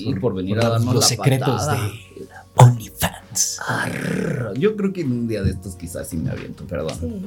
No, 0.00 0.10
por- 0.12 0.20
por 0.20 0.34
venir 0.34 0.56
por 0.56 0.64
a 0.66 0.68
darnos 0.70 0.94
los 0.94 1.06
secretos 1.06 1.48
patada. 1.66 1.76
de 1.86 2.28
OnlyFans. 2.56 3.58
Arr, 3.66 4.52
Yo 4.58 4.76
creo 4.76 4.92
que 4.92 5.00
en 5.02 5.12
un 5.12 5.28
día 5.28 5.42
de 5.42 5.50
estos 5.50 5.74
quizás 5.76 6.08
sí 6.08 6.16
me 6.16 6.30
aviento, 6.30 6.64
perdón. 6.66 6.96
Sí. 7.00 7.26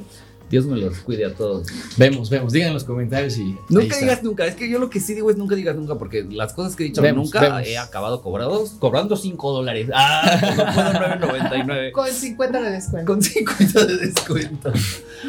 Dios 0.50 0.66
me 0.66 0.76
los 0.76 0.98
cuide 0.98 1.26
a 1.26 1.34
todos. 1.34 1.66
Vemos, 1.96 2.30
vemos. 2.30 2.52
Digan 2.52 2.68
en 2.68 2.74
los 2.74 2.84
comentarios 2.84 3.36
y. 3.38 3.56
Nunca 3.68 3.86
está. 3.86 4.00
digas 4.00 4.22
nunca, 4.22 4.46
es 4.46 4.54
que 4.54 4.68
yo 4.68 4.78
lo 4.78 4.88
que 4.90 5.00
sí 5.00 5.14
digo 5.14 5.30
es 5.30 5.36
nunca 5.36 5.54
digas 5.54 5.76
nunca, 5.76 5.96
porque 5.96 6.24
las 6.30 6.52
cosas 6.52 6.74
que 6.76 6.84
he 6.84 6.86
dicho 6.86 7.02
Vemos, 7.02 7.26
nunca 7.26 7.40
vemos. 7.40 7.66
he 7.66 7.76
acabado 7.78 8.22
cobrados, 8.22 8.70
cobrando 8.78 9.16
5 9.16 9.52
dólares. 9.52 9.88
Ah, 9.94 10.40
no 10.56 10.74
puedo 10.74 10.92
9.99. 10.92 11.92
Con 11.92 12.08
50 12.08 12.60
de 12.62 12.70
descuento. 12.70 13.12
Con 13.12 13.22
50 13.22 13.84
de 13.84 13.96
descuento. 13.96 14.72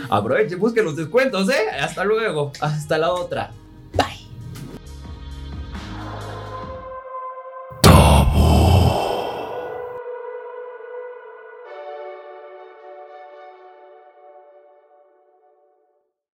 Aproveche, 0.09 0.55
busquen 0.55 0.85
los 0.85 0.95
descuentos, 0.95 1.49
¿eh? 1.49 1.69
Hasta 1.79 2.03
luego. 2.03 2.51
Hasta 2.59 2.97
la 2.97 3.11
otra. 3.11 3.51